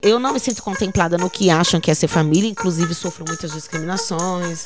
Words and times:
Eu 0.00 0.20
não 0.20 0.32
me 0.32 0.38
sinto 0.38 0.62
contemplada 0.62 1.18
no 1.18 1.28
que 1.28 1.50
acham 1.50 1.80
que 1.80 1.90
é 1.90 1.94
ser 1.94 2.06
família, 2.06 2.48
inclusive 2.48 2.94
sofro 2.94 3.24
muitas 3.26 3.50
discriminações, 3.50 4.64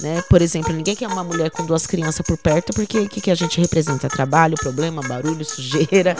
né? 0.00 0.22
Por 0.28 0.42
exemplo, 0.42 0.72
ninguém 0.72 0.96
quer 0.96 1.08
uma 1.08 1.24
mulher 1.24 1.50
com 1.50 1.64
duas 1.64 1.86
crianças 1.86 2.24
por 2.26 2.36
perto, 2.36 2.72
porque 2.72 2.98
o 2.98 3.08
que, 3.08 3.20
que 3.20 3.30
a 3.30 3.34
gente 3.34 3.60
representa? 3.60 4.08
Trabalho, 4.08 4.56
problema, 4.56 5.02
barulho, 5.02 5.44
sujeira. 5.44 6.16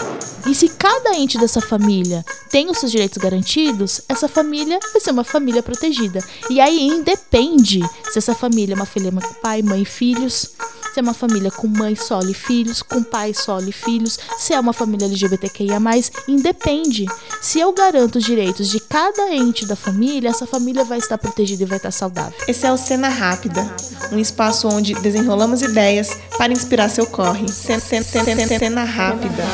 E 0.47 0.54
se 0.54 0.69
cada 0.69 1.15
ente 1.15 1.38
dessa 1.38 1.61
família 1.61 2.24
tem 2.51 2.71
os 2.71 2.79
seus 2.79 2.93
direitos 2.93 3.19
garantidos, 3.19 4.01
essa 4.08 4.29
família 4.29 4.79
vai 4.93 5.01
ser 5.01 5.11
uma 5.11 5.24
família 5.24 5.63
protegida. 5.63 6.22
E 6.49 6.61
aí 6.61 6.87
independe 6.87 7.81
se 8.11 8.19
essa 8.19 8.35
família 8.35 8.74
é 8.74 8.77
uma 8.77 8.87
família 8.87 9.13
com 9.21 9.35
pai, 9.35 9.63
mãe 9.63 9.83
e 9.83 9.87
filhos, 9.87 10.51
se 10.92 10.99
é 10.99 11.03
uma 11.03 11.15
família 11.15 11.51
com 11.51 11.69
mãe 11.69 11.94
solo 11.94 12.31
e 12.31 12.35
filhos, 12.35 12.83
com 12.83 13.03
pai 13.03 13.33
solo 13.33 13.69
e 13.69 13.72
filhos, 13.72 14.19
se 14.38 14.53
é 14.53 14.58
uma 14.58 14.72
família 14.72 15.06
LGBTQIA+, 15.06 15.78
independe. 16.27 17.06
Se 17.41 17.60
eu 17.60 17.73
garanto 17.73 18.16
os 18.16 18.24
direitos 18.24 18.69
de 18.69 18.80
cada 18.80 19.33
ente 19.33 19.66
da 19.66 19.77
família, 19.77 20.30
essa 20.30 20.47
família 20.47 20.84
vai 20.84 20.98
estar 20.98 21.16
protegida 21.16 21.62
e 21.62 21.66
vai 21.66 21.77
estar 21.77 21.92
saudável. 21.92 22.37
Esse 22.48 22.66
é 22.66 22.73
o 22.73 22.77
Cena 22.77 23.09
Rápida, 23.09 23.70
um 24.12 24.19
espaço 24.19 24.69
onde 24.69 24.95
desenrolamos 24.95 25.62
ideias 25.62 26.19
para 26.37 26.52
inspirar 26.52 26.88
seu 26.88 27.06
corre. 27.06 27.48
Cena, 27.48 27.80
cena, 27.80 28.05
cena, 28.05 28.47
cena 28.47 28.84
Rápida. 28.84 29.45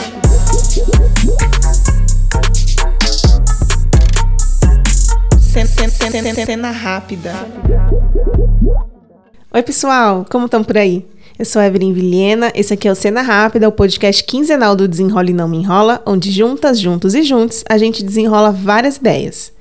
Cena, 6.46 6.70
Rápida. 6.70 7.32
Oi, 9.52 9.62
pessoal, 9.62 10.26
como 10.30 10.44
estão 10.44 10.62
por 10.62 10.76
aí? 10.76 11.06
Eu 11.38 11.44
sou 11.44 11.62
Evelyn 11.62 11.92
Vilhena, 11.92 12.52
esse 12.54 12.72
aqui 12.74 12.86
é 12.88 12.92
o 12.92 12.94
Cena 12.94 13.22
Rápida, 13.22 13.68
o 13.68 13.72
podcast 13.72 14.22
quinzenal 14.24 14.76
do 14.76 14.86
Desenrola 14.86 15.30
e 15.30 15.34
Não 15.34 15.48
Me 15.48 15.58
Enrola, 15.58 16.02
onde 16.06 16.30
juntas, 16.30 16.78
juntos 16.78 17.14
e 17.14 17.22
juntos 17.22 17.64
a 17.68 17.78
gente 17.78 18.02
desenrola 18.02 18.50
várias 18.50 18.96
ideias. 18.96 19.55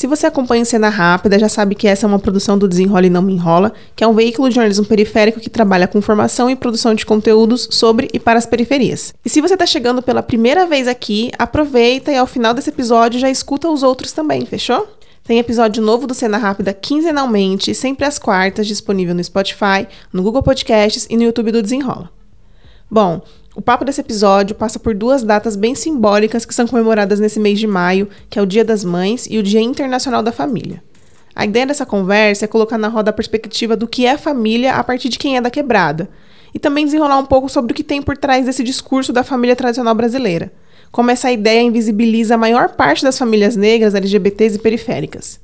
Se 0.00 0.06
você 0.06 0.24
acompanha 0.24 0.62
o 0.62 0.64
Cena 0.64 0.88
Rápida, 0.88 1.38
já 1.38 1.46
sabe 1.46 1.74
que 1.74 1.86
essa 1.86 2.06
é 2.06 2.08
uma 2.08 2.18
produção 2.18 2.56
do 2.56 2.66
Desenrola 2.66 3.04
e 3.04 3.10
Não 3.10 3.20
Me 3.20 3.34
Enrola, 3.34 3.70
que 3.94 4.02
é 4.02 4.06
um 4.06 4.14
veículo 4.14 4.48
de 4.48 4.54
jornalismo 4.54 4.86
periférico 4.86 5.38
que 5.38 5.50
trabalha 5.50 5.86
com 5.86 6.00
formação 6.00 6.48
e 6.48 6.56
produção 6.56 6.94
de 6.94 7.04
conteúdos 7.04 7.68
sobre 7.70 8.08
e 8.10 8.18
para 8.18 8.38
as 8.38 8.46
periferias. 8.46 9.12
E 9.22 9.28
se 9.28 9.42
você 9.42 9.52
está 9.52 9.66
chegando 9.66 10.00
pela 10.00 10.22
primeira 10.22 10.64
vez 10.64 10.88
aqui, 10.88 11.30
aproveita 11.38 12.10
e 12.10 12.16
ao 12.16 12.26
final 12.26 12.54
desse 12.54 12.70
episódio 12.70 13.20
já 13.20 13.28
escuta 13.28 13.68
os 13.68 13.82
outros 13.82 14.12
também, 14.12 14.46
fechou? 14.46 14.88
Tem 15.22 15.38
episódio 15.38 15.82
novo 15.82 16.06
do 16.06 16.14
Cena 16.14 16.38
Rápida 16.38 16.72
quinzenalmente, 16.72 17.74
sempre 17.74 18.06
às 18.06 18.18
quartas, 18.18 18.66
disponível 18.66 19.14
no 19.14 19.22
Spotify, 19.22 19.86
no 20.10 20.22
Google 20.22 20.42
Podcasts 20.42 21.06
e 21.10 21.16
no 21.18 21.24
YouTube 21.24 21.52
do 21.52 21.60
Desenrola. 21.60 22.10
Bom, 22.90 23.20
o 23.54 23.60
papo 23.60 23.84
desse 23.84 24.00
episódio 24.00 24.54
passa 24.54 24.78
por 24.78 24.94
duas 24.94 25.22
datas 25.22 25.56
bem 25.56 25.74
simbólicas 25.74 26.44
que 26.44 26.54
são 26.54 26.66
comemoradas 26.66 27.18
nesse 27.18 27.40
mês 27.40 27.58
de 27.58 27.66
maio, 27.66 28.08
que 28.28 28.38
é 28.38 28.42
o 28.42 28.46
Dia 28.46 28.64
das 28.64 28.84
Mães 28.84 29.26
e 29.28 29.38
o 29.38 29.42
Dia 29.42 29.60
Internacional 29.60 30.22
da 30.22 30.32
Família. 30.32 30.82
A 31.34 31.44
ideia 31.44 31.66
dessa 31.66 31.86
conversa 31.86 32.44
é 32.44 32.48
colocar 32.48 32.78
na 32.78 32.88
roda 32.88 33.10
a 33.10 33.14
perspectiva 33.14 33.76
do 33.76 33.88
que 33.88 34.06
é 34.06 34.16
família 34.16 34.74
a 34.74 34.84
partir 34.84 35.08
de 35.08 35.18
quem 35.18 35.36
é 35.36 35.40
da 35.40 35.50
quebrada, 35.50 36.08
e 36.54 36.58
também 36.58 36.84
desenrolar 36.84 37.18
um 37.18 37.26
pouco 37.26 37.48
sobre 37.48 37.72
o 37.72 37.74
que 37.74 37.84
tem 37.84 38.02
por 38.02 38.16
trás 38.16 38.46
desse 38.46 38.62
discurso 38.62 39.12
da 39.12 39.22
família 39.22 39.56
tradicional 39.56 39.94
brasileira 39.94 40.52
como 40.90 41.10
essa 41.10 41.30
ideia 41.30 41.62
invisibiliza 41.62 42.34
a 42.34 42.38
maior 42.38 42.70
parte 42.70 43.04
das 43.04 43.16
famílias 43.16 43.56
negras, 43.56 43.94
LGBTs 43.94 44.56
e 44.56 44.58
periféricas. 44.58 45.40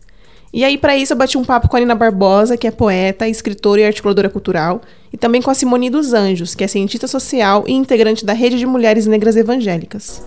E 0.53 0.65
aí, 0.65 0.79
para 0.79 0.97
isso, 0.97 1.13
eu 1.13 1.17
bati 1.17 1.37
um 1.37 1.45
papo 1.45 1.69
com 1.69 1.77
a 1.77 1.81
Nina 1.81 1.95
Barbosa, 1.95 2.57
que 2.57 2.67
é 2.67 2.71
poeta, 2.71 3.29
escritora 3.29 3.81
e 3.81 3.85
articuladora 3.85 4.31
cultural, 4.31 4.81
e 5.13 5.17
também 5.17 5.43
com 5.43 5.51
a 5.51 5.55
Simone 5.55 5.91
dos 5.91 6.13
Anjos, 6.13 6.55
que 6.55 6.65
é 6.65 6.67
cientista 6.67 7.07
social 7.07 7.65
e 7.67 7.73
integrante 7.73 8.25
da 8.25 8.33
Rede 8.33 8.59
de 8.59 8.67
Mulheres 8.67 9.07
Negras 9.07 9.37
Evangélicas. 9.37 10.25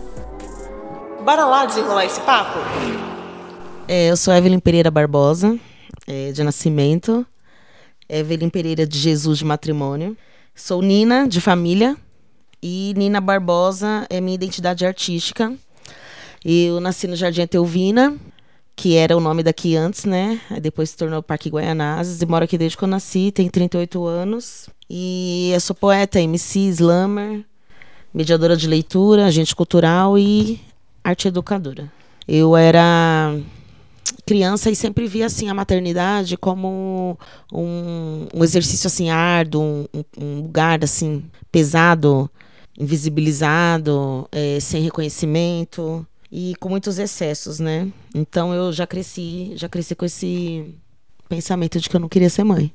Bora 1.24 1.46
lá 1.46 1.66
desenrolar 1.66 2.06
esse 2.06 2.22
papo? 2.22 2.60
É, 3.88 4.12
eu 4.12 4.18
sou 4.18 4.34
Evelyn 4.34 4.60
Pereira 4.60 4.92
Barbosa, 4.92 5.58
é, 6.06 6.32
de 6.32 6.44
nascimento. 6.44 7.26
Evelyn 8.08 8.50
Pereira 8.50 8.86
de 8.86 8.98
Jesus 8.98 9.40
de 9.40 9.46
matrimônio. 9.46 10.18
Sou 10.56 10.82
Nina, 10.82 11.28
de 11.28 11.40
família, 11.40 11.96
e 12.62 12.94
Nina 12.98 13.22
Barbosa 13.22 14.06
é 14.10 14.20
minha 14.20 14.36
identidade 14.36 14.86
artística. 14.86 15.54
Eu 16.44 16.80
nasci 16.80 17.08
no 17.08 17.16
Jardim 17.16 17.46
Teuvina, 17.48 18.18
que 18.80 18.96
era 18.96 19.18
o 19.18 19.20
nome 19.20 19.44
daqui 19.44 19.76
antes, 19.76 20.06
né? 20.06 20.40
Aí 20.50 20.62
depois 20.62 20.92
se 20.92 20.96
tornou 20.96 21.22
Parque 21.22 21.50
Guaianazes. 21.50 22.22
E 22.22 22.26
moro 22.26 22.46
aqui 22.46 22.58
desde 22.58 22.78
que 22.78 22.84
eu 22.86 22.88
nasci, 22.88 23.30
tenho 23.30 23.52
38 23.52 24.06
anos. 24.06 24.70
E 24.90 25.52
eu 25.54 25.60
sou 25.60 25.76
poeta, 25.76 26.22
MC, 26.22 26.60
slammer, 26.70 27.44
mediadora 28.14 28.56
de 28.56 28.70
leitura, 28.70 29.26
agente 29.26 29.54
cultural 29.54 30.18
e 30.18 30.62
arte 31.04 31.28
educadora. 31.28 31.92
Eu 32.26 32.56
era 32.56 33.38
criança 34.26 34.72
e 34.72 34.76
sempre 34.78 35.08
via 35.08 35.26
assim 35.26 35.50
a 35.50 35.54
maternidade 35.54 36.38
como 36.38 37.20
um, 37.52 38.28
um 38.34 38.44
exercício 38.46 38.88
assim 38.88 39.10
árduo, 39.10 39.62
um, 39.62 40.04
um 40.18 40.36
lugar 40.38 40.82
assim 40.86 41.26
pesado 41.52 42.32
invisibilizado, 42.80 44.26
é, 44.32 44.58
sem 44.62 44.82
reconhecimento 44.82 46.08
e 46.32 46.56
com 46.60 46.70
muitos 46.70 47.00
excessos, 47.00 47.60
né? 47.60 47.92
Então 48.14 48.54
eu 48.54 48.72
já 48.72 48.86
cresci, 48.86 49.54
já 49.56 49.68
cresci 49.68 49.96
com 49.96 50.06
esse 50.06 50.74
pensamento 51.28 51.80
de 51.80 51.90
que 51.90 51.96
eu 51.96 52.00
não 52.00 52.10
queria 52.10 52.30
ser 52.30 52.44
mãe. 52.44 52.74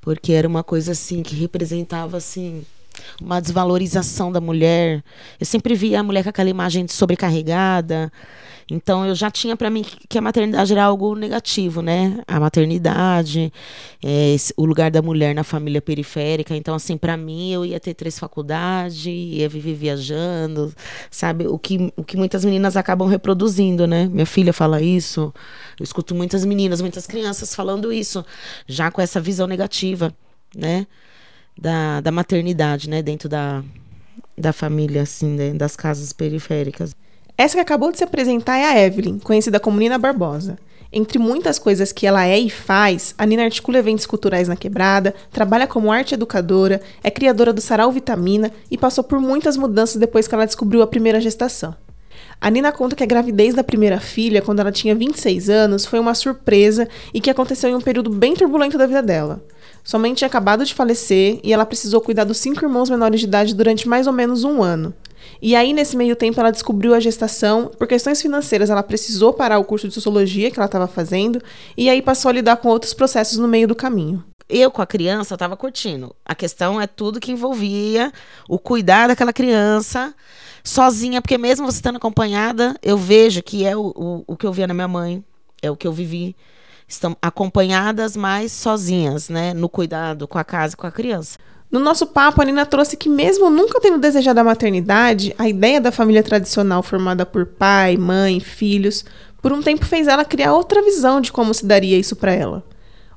Porque 0.00 0.32
era 0.32 0.46
uma 0.46 0.62
coisa 0.62 0.92
assim 0.92 1.22
que 1.22 1.34
representava 1.34 2.16
assim 2.16 2.64
uma 3.20 3.40
desvalorização 3.40 4.30
da 4.30 4.40
mulher. 4.40 5.02
Eu 5.38 5.46
sempre 5.46 5.74
via 5.74 6.00
a 6.00 6.02
mulher 6.02 6.22
com 6.22 6.30
aquela 6.30 6.50
imagem 6.50 6.84
de 6.84 6.92
sobrecarregada, 6.92 8.12
então 8.70 9.06
eu 9.06 9.14
já 9.14 9.30
tinha 9.30 9.56
para 9.56 9.68
mim 9.68 9.84
que 10.08 10.16
a 10.16 10.20
maternidade 10.20 10.72
era 10.72 10.84
algo 10.84 11.14
negativo, 11.14 11.82
né? 11.82 12.22
A 12.26 12.40
maternidade, 12.40 13.52
é, 14.02 14.36
o 14.56 14.64
lugar 14.64 14.90
da 14.90 15.02
mulher 15.02 15.34
na 15.34 15.44
família 15.44 15.82
periférica. 15.82 16.56
Então 16.56 16.74
assim, 16.74 16.96
para 16.96 17.16
mim 17.16 17.52
eu 17.52 17.64
ia 17.64 17.78
ter 17.78 17.94
três 17.94 18.18
faculdades, 18.18 19.04
ia 19.06 19.48
viver 19.48 19.74
viajando, 19.74 20.72
sabe? 21.10 21.46
O 21.46 21.58
que, 21.58 21.92
o 21.96 22.02
que 22.04 22.16
muitas 22.16 22.44
meninas 22.44 22.76
acabam 22.76 23.08
reproduzindo, 23.08 23.86
né? 23.86 24.06
Minha 24.06 24.26
filha 24.26 24.52
fala 24.52 24.80
isso. 24.80 25.32
Eu 25.78 25.84
escuto 25.84 26.14
muitas 26.14 26.44
meninas, 26.44 26.80
muitas 26.80 27.06
crianças 27.06 27.54
falando 27.54 27.92
isso, 27.92 28.24
já 28.66 28.90
com 28.90 29.00
essa 29.02 29.20
visão 29.20 29.46
negativa, 29.46 30.12
né? 30.56 30.86
Da, 31.56 32.00
da 32.00 32.10
maternidade, 32.10 32.88
né? 32.88 33.02
Dentro 33.02 33.28
da, 33.28 33.62
da 34.36 34.52
família, 34.52 35.02
assim, 35.02 35.28
né? 35.28 35.52
das 35.52 35.76
casas 35.76 36.12
periféricas. 36.12 36.94
Essa 37.36 37.56
que 37.56 37.60
acabou 37.60 37.90
de 37.90 37.98
se 37.98 38.04
apresentar 38.04 38.58
é 38.58 38.64
a 38.64 38.86
Evelyn, 38.86 39.18
conhecida 39.18 39.58
como 39.58 39.78
Nina 39.78 39.98
Barbosa. 39.98 40.56
Entre 40.92 41.18
muitas 41.18 41.58
coisas 41.58 41.90
que 41.90 42.06
ela 42.06 42.24
é 42.24 42.38
e 42.38 42.48
faz, 42.48 43.12
a 43.18 43.26
Nina 43.26 43.42
articula 43.42 43.78
eventos 43.78 44.06
culturais 44.06 44.46
na 44.46 44.54
quebrada, 44.54 45.12
trabalha 45.32 45.66
como 45.66 45.90
arte 45.90 46.14
educadora, 46.14 46.80
é 47.02 47.10
criadora 47.10 47.52
do 47.52 47.60
Sarau 47.60 47.90
Vitamina 47.90 48.52
e 48.70 48.78
passou 48.78 49.02
por 49.02 49.18
muitas 49.18 49.56
mudanças 49.56 49.96
depois 49.96 50.28
que 50.28 50.34
ela 50.36 50.46
descobriu 50.46 50.80
a 50.80 50.86
primeira 50.86 51.20
gestação. 51.20 51.74
A 52.40 52.48
Nina 52.50 52.70
conta 52.70 52.94
que 52.94 53.02
a 53.02 53.06
gravidez 53.06 53.52
da 53.52 53.64
primeira 53.64 53.98
filha, 53.98 54.40
quando 54.40 54.60
ela 54.60 54.70
tinha 54.70 54.94
26 54.94 55.50
anos, 55.50 55.84
foi 55.84 55.98
uma 55.98 56.14
surpresa 56.14 56.88
e 57.12 57.20
que 57.20 57.30
aconteceu 57.30 57.68
em 57.68 57.74
um 57.74 57.80
período 57.80 58.10
bem 58.10 58.34
turbulento 58.34 58.78
da 58.78 58.86
vida 58.86 59.02
dela. 59.02 59.42
Sua 59.82 59.98
mãe 59.98 60.14
tinha 60.14 60.28
acabado 60.28 60.64
de 60.64 60.72
falecer 60.72 61.40
e 61.42 61.52
ela 61.52 61.66
precisou 61.66 62.00
cuidar 62.00 62.22
dos 62.22 62.38
cinco 62.38 62.64
irmãos 62.64 62.88
menores 62.88 63.18
de 63.18 63.26
idade 63.26 63.56
durante 63.56 63.88
mais 63.88 64.06
ou 64.06 64.12
menos 64.12 64.44
um 64.44 64.62
ano. 64.62 64.94
E 65.40 65.54
aí, 65.54 65.72
nesse 65.72 65.96
meio 65.96 66.16
tempo, 66.16 66.40
ela 66.40 66.50
descobriu 66.50 66.94
a 66.94 67.00
gestação. 67.00 67.70
Por 67.78 67.86
questões 67.86 68.20
financeiras, 68.20 68.70
ela 68.70 68.82
precisou 68.82 69.32
parar 69.32 69.58
o 69.58 69.64
curso 69.64 69.88
de 69.88 69.94
sociologia 69.94 70.50
que 70.50 70.58
ela 70.58 70.66
estava 70.66 70.86
fazendo. 70.86 71.42
E 71.76 71.90
aí 71.90 72.00
passou 72.00 72.28
a 72.28 72.32
lidar 72.32 72.56
com 72.56 72.68
outros 72.68 72.94
processos 72.94 73.38
no 73.38 73.48
meio 73.48 73.68
do 73.68 73.74
caminho. 73.74 74.24
Eu, 74.48 74.70
com 74.70 74.82
a 74.82 74.86
criança, 74.86 75.34
estava 75.34 75.56
curtindo. 75.56 76.14
A 76.24 76.34
questão 76.34 76.80
é 76.80 76.86
tudo 76.86 77.20
que 77.20 77.32
envolvia 77.32 78.12
o 78.48 78.58
cuidar 78.58 79.08
daquela 79.08 79.32
criança 79.32 80.14
sozinha, 80.62 81.20
porque 81.20 81.38
mesmo 81.38 81.66
você 81.66 81.78
estando 81.78 81.96
acompanhada, 81.96 82.74
eu 82.82 82.96
vejo 82.96 83.42
que 83.42 83.64
é 83.64 83.76
o, 83.76 83.92
o, 83.94 84.24
o 84.26 84.36
que 84.36 84.46
eu 84.46 84.52
via 84.52 84.66
na 84.66 84.74
minha 84.74 84.88
mãe, 84.88 85.24
é 85.62 85.70
o 85.70 85.76
que 85.76 85.86
eu 85.86 85.92
vivi. 85.92 86.36
Estão 86.86 87.16
acompanhadas, 87.20 88.16
mas 88.16 88.52
sozinhas, 88.52 89.28
né? 89.28 89.54
No 89.54 89.68
cuidado 89.68 90.28
com 90.28 90.38
a 90.38 90.44
casa 90.44 90.74
e 90.74 90.76
com 90.76 90.86
a 90.86 90.92
criança. 90.92 91.38
No 91.74 91.80
nosso 91.80 92.06
papo, 92.06 92.40
a 92.40 92.44
Nina 92.44 92.64
trouxe 92.64 92.96
que, 92.96 93.08
mesmo 93.08 93.50
nunca 93.50 93.80
tendo 93.80 93.98
desejado 93.98 94.38
a 94.38 94.44
maternidade, 94.44 95.34
a 95.36 95.48
ideia 95.48 95.80
da 95.80 95.90
família 95.90 96.22
tradicional 96.22 96.84
formada 96.84 97.26
por 97.26 97.46
pai, 97.46 97.96
mãe, 97.96 98.38
filhos, 98.38 99.04
por 99.42 99.52
um 99.52 99.60
tempo 99.60 99.84
fez 99.84 100.06
ela 100.06 100.24
criar 100.24 100.52
outra 100.52 100.80
visão 100.82 101.20
de 101.20 101.32
como 101.32 101.52
se 101.52 101.66
daria 101.66 101.98
isso 101.98 102.14
para 102.14 102.32
ela. 102.32 102.62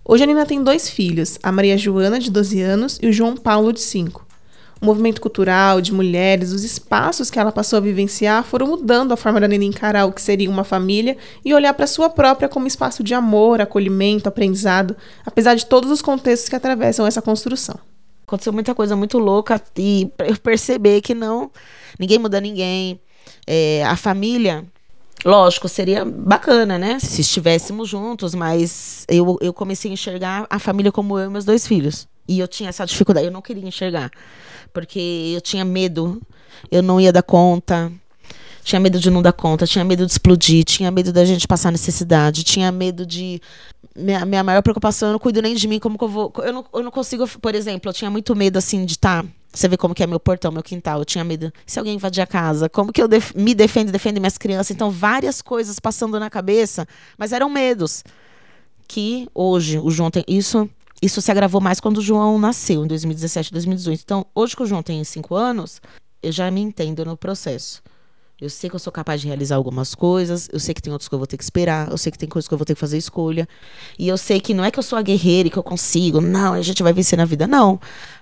Hoje 0.04 0.24
a 0.24 0.26
Nina 0.26 0.44
tem 0.44 0.64
dois 0.64 0.90
filhos, 0.90 1.38
a 1.44 1.52
Maria 1.52 1.78
Joana, 1.78 2.18
de 2.18 2.32
12 2.32 2.60
anos, 2.60 2.98
e 3.00 3.08
o 3.08 3.14
João 3.14 3.38
Paulo, 3.38 3.72
de 3.72 3.80
5. 3.80 4.26
O 4.82 4.86
movimento 4.88 5.22
cultural, 5.22 5.80
de 5.80 5.94
mulheres, 5.94 6.52
os 6.52 6.64
espaços 6.64 7.30
que 7.30 7.38
ela 7.38 7.52
passou 7.52 7.78
a 7.78 7.80
vivenciar 7.80 8.44
foram 8.44 8.66
mudando 8.66 9.12
a 9.12 9.18
forma 9.18 9.40
da 9.40 9.48
Nina 9.48 9.66
encarar 9.66 10.06
o 10.06 10.12
que 10.12 10.20
seria 10.20 10.50
uma 10.50 10.64
família 10.64 11.16
e 11.46 11.54
olhar 11.54 11.76
para 11.76 11.86
sua 11.86 12.10
própria 12.10 12.50
como 12.50 12.66
espaço 12.66 13.04
de 13.04 13.14
amor, 13.14 13.62
acolhimento, 13.62 14.28
aprendizado, 14.28 14.98
apesar 15.24 15.54
de 15.54 15.68
todos 15.68 15.92
os 15.92 16.02
contextos 16.02 16.50
que 16.50 16.56
atravessam 16.56 17.06
essa 17.06 17.22
construção. 17.22 17.78
Aconteceu 18.28 18.52
muita 18.52 18.76
coisa 18.76 18.94
muito 18.94 19.18
louca 19.18 19.62
e 19.78 20.12
eu 20.20 20.38
perceber 20.38 21.00
que 21.00 21.14
não, 21.14 21.50
ninguém 21.98 22.20
muda 22.20 22.42
ninguém. 22.42 23.00
É, 23.46 23.86
a 23.86 23.96
família, 23.96 24.66
Lógico, 25.26 25.68
seria 25.68 26.06
bacana, 26.06 26.78
né? 26.78 27.00
Se 27.00 27.22
estivéssemos 27.22 27.90
juntos, 27.90 28.36
mas 28.36 29.04
eu, 29.08 29.38
eu 29.42 29.52
comecei 29.52 29.90
a 29.90 29.94
enxergar 29.94 30.46
a 30.50 30.60
família 30.60 30.92
como 30.92 31.18
eu 31.18 31.26
e 31.26 31.30
meus 31.30 31.44
dois 31.44 31.66
filhos. 31.66 32.08
E 32.28 32.40
eu 32.40 32.48
tinha 32.48 32.70
essa 32.70 32.86
dificuldade, 32.86 33.26
eu 33.28 33.32
não 33.32 33.42
queria 33.42 33.68
enxergar. 33.68 34.12
Porque 34.72 35.34
eu 35.34 35.42
tinha 35.42 35.66
medo, 35.66 36.22
eu 36.70 36.84
não 36.84 37.02
ia 37.02 37.12
dar 37.12 37.24
conta. 37.24 37.92
Tinha 38.64 38.80
medo 38.82 39.00
de 39.00 39.10
não 39.10 39.22
dar 39.22 39.32
conta, 39.32 39.66
tinha 39.66 39.86
medo 39.86 40.06
de 40.06 40.12
explodir, 40.12 40.66
tinha 40.66 40.92
medo 40.92 41.14
da 41.14 41.24
gente 41.24 41.48
passar 41.48 41.72
necessidade, 41.72 42.44
tinha 42.44 42.70
medo 42.70 43.06
de. 43.06 43.42
Minha, 43.98 44.26
minha 44.26 44.44
maior 44.44 44.62
preocupação, 44.62 45.10
eu 45.10 45.14
não 45.14 45.20
cuido 45.20 45.42
nem 45.42 45.56
de 45.56 45.68
mim, 45.68 45.80
como 45.80 45.98
que 45.98 46.04
eu 46.04 46.08
vou. 46.08 46.32
Eu 46.38 46.54
não, 46.54 46.66
eu 46.74 46.84
não 46.84 46.92
consigo, 46.92 47.28
por 47.40 47.56
exemplo, 47.56 47.90
eu 47.90 47.94
tinha 47.94 48.12
muito 48.12 48.36
medo, 48.36 48.58
assim, 48.58 48.86
de 48.86 48.94
estar. 48.94 49.24
Tá, 49.24 49.30
você 49.52 49.68
vê 49.68 49.76
como 49.76 49.96
que 49.96 50.04
é 50.04 50.08
meu 50.08 50.20
portão, 50.20 50.52
meu 50.52 50.62
quintal. 50.62 51.00
Eu 51.00 51.06
tinha 51.06 51.24
medo. 51.24 51.52
Se 51.66 51.80
alguém 51.80 51.96
invadir 51.96 52.22
a 52.22 52.28
casa, 52.28 52.70
como 52.70 52.94
que 52.94 53.02
eu 53.02 53.08
def 53.08 53.34
me 53.34 53.56
defendo, 53.56 53.92
defendo 53.92 54.20
minhas 54.20 54.38
crianças? 54.38 54.72
Então, 54.72 54.92
várias 54.92 55.42
coisas 55.42 55.80
passando 55.80 56.20
na 56.20 56.30
cabeça, 56.30 56.88
mas 57.18 57.32
eram 57.34 57.50
medos. 57.50 58.04
Que 58.88 59.28
hoje, 59.34 59.80
o 59.80 59.90
João 59.90 60.12
tem. 60.12 60.24
Isso, 60.28 60.70
isso 61.02 61.22
se 61.22 61.32
agravou 61.32 61.60
mais 61.60 61.80
quando 61.80 61.98
o 61.98 62.02
João 62.02 62.38
nasceu, 62.38 62.86
em 62.86 62.88
2017, 62.88 63.52
2018. 63.52 64.02
Então, 64.04 64.26
hoje 64.36 64.56
que 64.56 64.64
o 64.64 64.66
João 64.66 64.84
tem 64.84 65.04
cinco 65.04 65.34
anos, 65.36 65.82
eu 66.22 66.32
já 66.32 66.50
me 66.52 66.62
entendo 66.62 67.04
no 67.04 67.18
processo. 67.18 67.82
Eu 68.40 68.52
sei 68.52 68.70
que 68.70 68.76
eu 68.76 68.80
sou 68.80 68.94
capaz 68.94 69.20
de 69.20 69.28
realizar 69.28 69.56
algumas 69.56 69.96
coisas, 69.96 70.48
eu 70.54 70.60
sei 70.60 70.72
que 70.72 70.82
tem 70.82 70.94
outras 70.94 71.08
que 71.08 71.16
eu 71.16 71.18
vou 71.18 71.26
ter 71.26 71.38
que 71.38 71.44
esperar, 71.44 71.90
eu 71.90 71.98
sei 71.98 72.12
que 72.12 72.20
tem 72.20 72.30
coisas 72.30 72.48
que 72.48 72.54
eu 72.54 72.58
vou 72.58 72.66
ter 72.66 72.76
que 72.76 72.80
fazer 72.80 72.98
escolha. 72.98 73.50
E 73.98 74.08
eu 74.08 74.16
sei 74.16 74.40
que 74.40 74.54
não 74.54 74.64
é 74.64 74.70
que 74.70 74.78
eu 74.78 74.84
sou 74.84 74.98
a 74.98 75.02
guerreira 75.02 75.48
e 75.48 75.52
que 75.52 75.58
eu 75.58 75.64
consigo, 75.64 76.22
não, 76.22 76.54
a 76.54 76.62
gente 76.62 76.84
vai 76.84 76.94
vencer 76.94 77.18
na 77.18 77.26
vida, 77.26 77.48
não. 77.48 77.80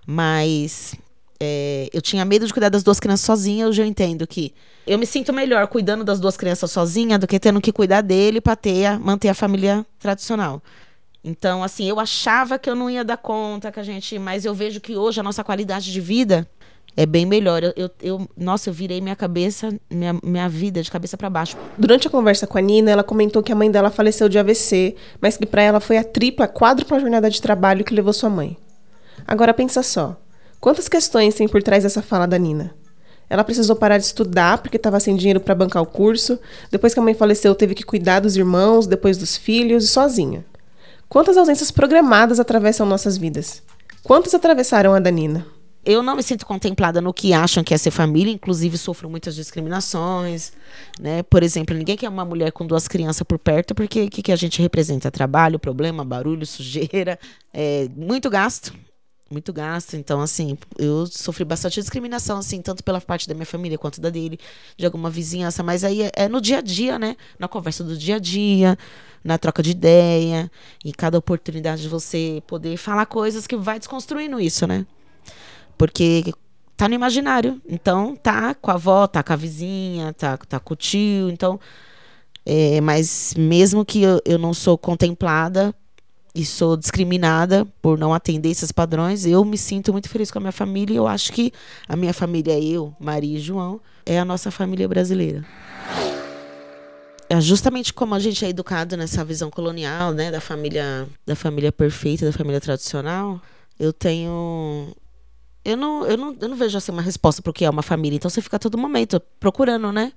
Mas 0.08 0.96
é, 1.38 1.90
eu 1.92 2.02
tinha 2.02 2.24
medo 2.24 2.48
de 2.48 2.54
cuidar 2.54 2.70
das 2.70 2.82
duas 2.82 2.98
crianças 2.98 3.26
sozinha, 3.26 3.68
hoje 3.68 3.82
eu 3.82 3.86
entendo 3.86 4.26
que 4.26 4.54
eu 4.88 4.98
me 4.98 5.06
sinto 5.06 5.34
melhor 5.34 5.68
cuidando 5.68 6.04
das 6.04 6.20
duas 6.20 6.38
crianças 6.38 6.72
sozinha 6.72 7.20
do 7.20 7.28
que 7.28 7.38
tendo 7.38 7.60
que 7.60 7.74
cuidar 7.74 8.02
dele 8.02 8.40
para 8.40 8.56
ter 8.56 8.98
manter 9.00 9.28
a 9.28 9.34
família 9.34 9.86
tradicional. 10.00 10.62
Então, 11.24 11.64
assim, 11.64 11.90
eu 11.90 12.00
achava 12.00 12.60
que 12.60 12.70
eu 12.70 12.76
não 12.76 12.88
ia 12.88 13.04
dar 13.04 13.18
conta, 13.18 13.72
que 13.72 13.80
a 13.80 13.84
gente. 13.84 14.20
Mas 14.20 14.46
eu 14.46 14.54
vejo 14.54 14.80
que 14.80 14.96
hoje 14.96 15.20
a 15.20 15.24
nossa 15.24 15.44
qualidade 15.44 15.92
de 15.92 16.00
vida 16.00 16.48
é 16.98 17.06
bem 17.06 17.26
melhor. 17.26 17.64
Eu, 17.64 17.74
eu, 17.76 17.90
eu, 18.02 18.30
nossa, 18.38 18.70
eu 18.70 18.74
virei 18.74 19.02
minha 19.02 19.16
cabeça, 19.16 19.74
minha, 19.90 20.16
minha 20.24 20.48
vida 20.48 20.82
de 20.82 20.90
cabeça 20.90 21.18
para 21.18 21.30
baixo. 21.30 21.58
Durante 21.78 22.08
a 22.08 22.12
conversa 22.12 22.48
com 22.48 22.58
a 22.58 22.62
Nina, 22.62 22.92
ela 22.92 23.04
comentou 23.04 23.44
que 23.44 23.52
a 23.52 23.56
mãe 23.56 23.70
dela 23.70 23.90
faleceu 23.90 24.30
de 24.30 24.40
AVC, 24.40 24.96
mas 25.20 25.36
que 25.36 25.46
para 25.46 25.62
ela 25.62 25.80
foi 25.80 25.98
a 25.98 26.04
tripla, 26.04 26.48
quádrupla 26.48 27.00
jornada 27.00 27.30
de 27.30 27.42
trabalho 27.42 27.84
que 27.84 27.94
levou 27.94 28.14
sua 28.14 28.30
mãe. 28.30 28.58
Agora 29.28 29.54
pensa 29.54 29.84
só, 29.84 30.16
quantas 30.60 30.88
questões 30.88 31.36
tem 31.36 31.48
por 31.48 31.62
trás 31.62 31.84
dessa 31.84 32.02
fala 32.02 32.26
da 32.26 32.38
Nina? 32.38 32.74
Ela 33.30 33.44
precisou 33.44 33.76
parar 33.76 33.98
de 33.98 34.06
estudar 34.06 34.60
porque 34.60 34.78
estava 34.78 35.00
sem 35.00 35.16
dinheiro 35.16 35.40
para 35.40 35.56
bancar 35.56 35.82
o 35.82 35.86
curso. 35.86 36.40
Depois 36.72 36.94
que 36.94 37.00
a 37.00 37.04
mãe 37.04 37.16
faleceu, 37.16 37.56
teve 37.56 37.74
que 37.74 37.84
cuidar 37.84 38.20
dos 38.20 38.38
irmãos, 38.38 38.86
depois 38.86 39.18
dos 39.18 39.36
filhos 39.36 39.84
e 39.84 39.88
sozinha. 39.88 40.46
Quantas 41.10 41.36
ausências 41.36 41.72
programadas 41.72 42.40
atravessam 42.40 42.86
nossas 42.86 43.18
vidas? 43.18 43.64
Quantas 44.04 44.36
atravessaram 44.36 44.94
a 44.94 45.00
da 45.00 45.10
Nina? 45.10 45.55
Eu 45.86 46.02
não 46.02 46.16
me 46.16 46.24
sinto 46.24 46.46
contemplada 46.46 47.00
no 47.00 47.14
que 47.14 47.32
acham 47.32 47.64
que 47.64 47.74
é 47.74 47.78
ser 47.78 47.92
família, 47.92 48.34
inclusive 48.34 48.78
sofro 48.78 49.08
muitas 49.08 49.36
discriminações, 49.36 50.52
né? 51.00 51.22
Por 51.24 51.44
exemplo, 51.44 51.78
ninguém 51.78 51.96
quer 51.96 52.10
uma 52.10 52.26
mulher 52.26 52.52
com 52.52 52.66
duas 52.66 52.88
crianças 52.88 53.22
por 53.22 53.38
perto, 53.38 53.76
porque 53.76 54.04
o 54.04 54.10
que, 54.10 54.24
que 54.24 54.32
a 54.32 54.36
gente 54.36 54.62
representa? 54.62 55.12
Trabalho, 55.12 55.60
problema, 55.60 56.04
barulho, 56.04 56.46
sujeira, 56.46 57.20
é, 57.54 57.88
muito 57.96 58.32
gasto, 58.32 58.74
muito 59.30 59.54
gasto. 59.54 59.96
Então, 59.96 60.22
assim, 60.22 60.58
eu 60.78 61.06
sofri 61.06 61.46
bastante 61.46 61.80
discriminação, 61.80 62.40
assim, 62.40 62.62
tanto 62.62 62.84
pela 62.84 63.00
parte 63.00 63.28
da 63.28 63.36
minha 63.36 63.46
família 63.46 63.78
quanto 63.78 64.02
da 64.02 64.10
dele, 64.10 64.40
de 64.76 64.86
alguma 64.88 65.12
vizinhança, 65.12 65.62
mas 65.62 65.84
aí 65.84 66.02
é, 66.02 66.12
é 66.16 66.28
no 66.28 66.42
dia 66.42 66.58
a 66.58 66.62
dia, 66.62 66.98
né? 66.98 67.16
Na 67.38 67.48
conversa 67.48 67.84
do 67.84 67.96
dia 67.96 68.16
a 68.16 68.20
dia, 68.20 68.76
na 69.24 69.38
troca 69.38 69.62
de 69.62 69.70
ideia, 69.70 70.52
em 70.84 70.92
cada 70.92 71.18
oportunidade 71.18 71.84
de 71.84 71.90
você 71.90 72.42
poder 72.48 72.76
falar 72.76 73.06
coisas 73.06 73.46
que 73.46 73.56
vai 73.56 73.78
desconstruindo 73.78 74.40
isso, 74.40 74.66
né? 74.66 74.84
Porque 75.78 76.34
tá 76.76 76.88
no 76.88 76.96
imaginário. 76.96 77.62
Então, 77.68 78.16
tá 78.16 78.54
com 78.54 78.72
a 78.72 78.76
avó, 78.76 79.08
tá 79.08 79.24
com 79.24 79.34
a 79.34 79.36
vizinha, 79.36 80.14
tá, 80.14 80.38
tá 80.38 80.60
com 80.60 80.74
o 80.74 80.78
tio. 80.78 81.30
Então, 81.30 81.60
é, 82.46 82.80
mas 82.82 83.34
mesmo 83.38 83.84
que 83.84 84.02
eu, 84.04 84.22
eu 84.26 84.38
não 84.38 84.54
sou 84.54 84.78
contemplada 84.78 85.74
e 86.34 86.46
sou 86.46 86.76
discriminada 86.76 87.66
por 87.82 87.98
não 87.98 88.14
atender 88.14 88.50
esses 88.50 88.72
padrões, 88.72 89.26
eu 89.26 89.44
me 89.46 89.58
sinto 89.58 89.94
muito 89.94 90.10
feliz 90.10 90.30
com 90.30 90.38
a 90.38 90.42
minha 90.42 90.52
família 90.52 90.94
e 90.94 90.98
eu 90.98 91.08
acho 91.08 91.32
que 91.32 91.52
a 91.88 91.96
minha 91.96 92.14
família, 92.14 92.60
eu, 92.60 92.94
Maria 93.00 93.38
e 93.38 93.42
João, 93.42 93.80
é 94.06 94.20
a 94.20 94.26
nossa 94.26 94.52
família 94.52 94.88
brasileira. 94.88 95.46
É 97.30 97.40
justamente 97.42 97.94
como 97.94 98.14
a 98.14 98.20
gente 98.20 98.46
é 98.46 98.50
educado 98.50 98.96
nessa 98.98 99.24
visão 99.24 99.50
colonial, 99.50 100.14
né, 100.14 100.30
da 100.30 100.42
família, 100.42 101.08
da 101.26 101.36
família 101.36 101.72
perfeita, 101.72 102.26
da 102.26 102.34
família 102.34 102.60
tradicional, 102.60 103.42
eu 103.80 103.92
tenho 103.94 104.94
eu 105.66 105.76
não, 105.76 106.06
eu 106.06 106.16
não, 106.16 106.38
eu 106.40 106.48
não 106.48 106.56
vejo 106.56 106.78
assim 106.78 106.92
uma 106.92 107.02
resposta 107.02 107.42
para 107.42 107.50
o 107.50 107.54
que 107.54 107.66
é 107.66 107.70
uma 107.70 107.82
família. 107.82 108.16
Então 108.16 108.30
você 108.30 108.42
fica 108.42 108.60
todo 108.60 108.78
momento 108.78 109.20
procurando, 109.40 109.92
né? 109.92 110.14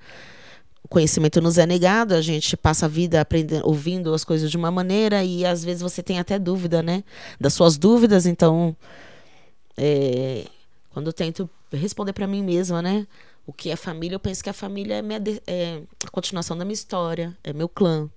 O 0.85 0.89
conhecimento 0.89 1.41
nos 1.41 1.59
é 1.59 1.67
negado, 1.67 2.15
a 2.15 2.21
gente 2.21 2.57
passa 2.57 2.87
a 2.87 2.89
vida 2.89 3.21
aprendendo, 3.21 3.67
ouvindo 3.67 4.15
as 4.15 4.25
coisas 4.25 4.51
de 4.51 4.57
uma 4.57 4.71
maneira 4.71 5.25
e 5.25 5.45
às 5.45 5.65
vezes 5.65 5.83
você 5.83 6.03
tem 6.03 6.19
até 6.19 6.39
dúvida, 6.39 6.83
né? 6.83 7.03
Das 7.41 7.55
suas 7.55 7.77
dúvidas, 7.79 8.27
então 8.27 8.77
é, 9.77 10.45
quando 10.91 11.07
eu 11.07 11.13
tento 11.13 11.49
responder 11.73 12.13
para 12.13 12.27
mim 12.27 12.43
mesma, 12.43 12.83
né? 12.83 13.07
O 13.47 13.53
que 13.53 13.71
é 13.71 13.77
família, 13.77 14.17
eu 14.17 14.21
penso 14.21 14.45
que 14.45 14.51
a 14.51 14.53
família 14.53 14.97
é, 14.97 15.03
minha, 15.03 15.21
é 15.47 15.81
a 16.05 16.11
continuação 16.11 16.57
da 16.57 16.65
minha 16.65 16.75
história, 16.75 17.37
é 17.43 17.53
meu 17.53 17.69
clã. 17.69 18.09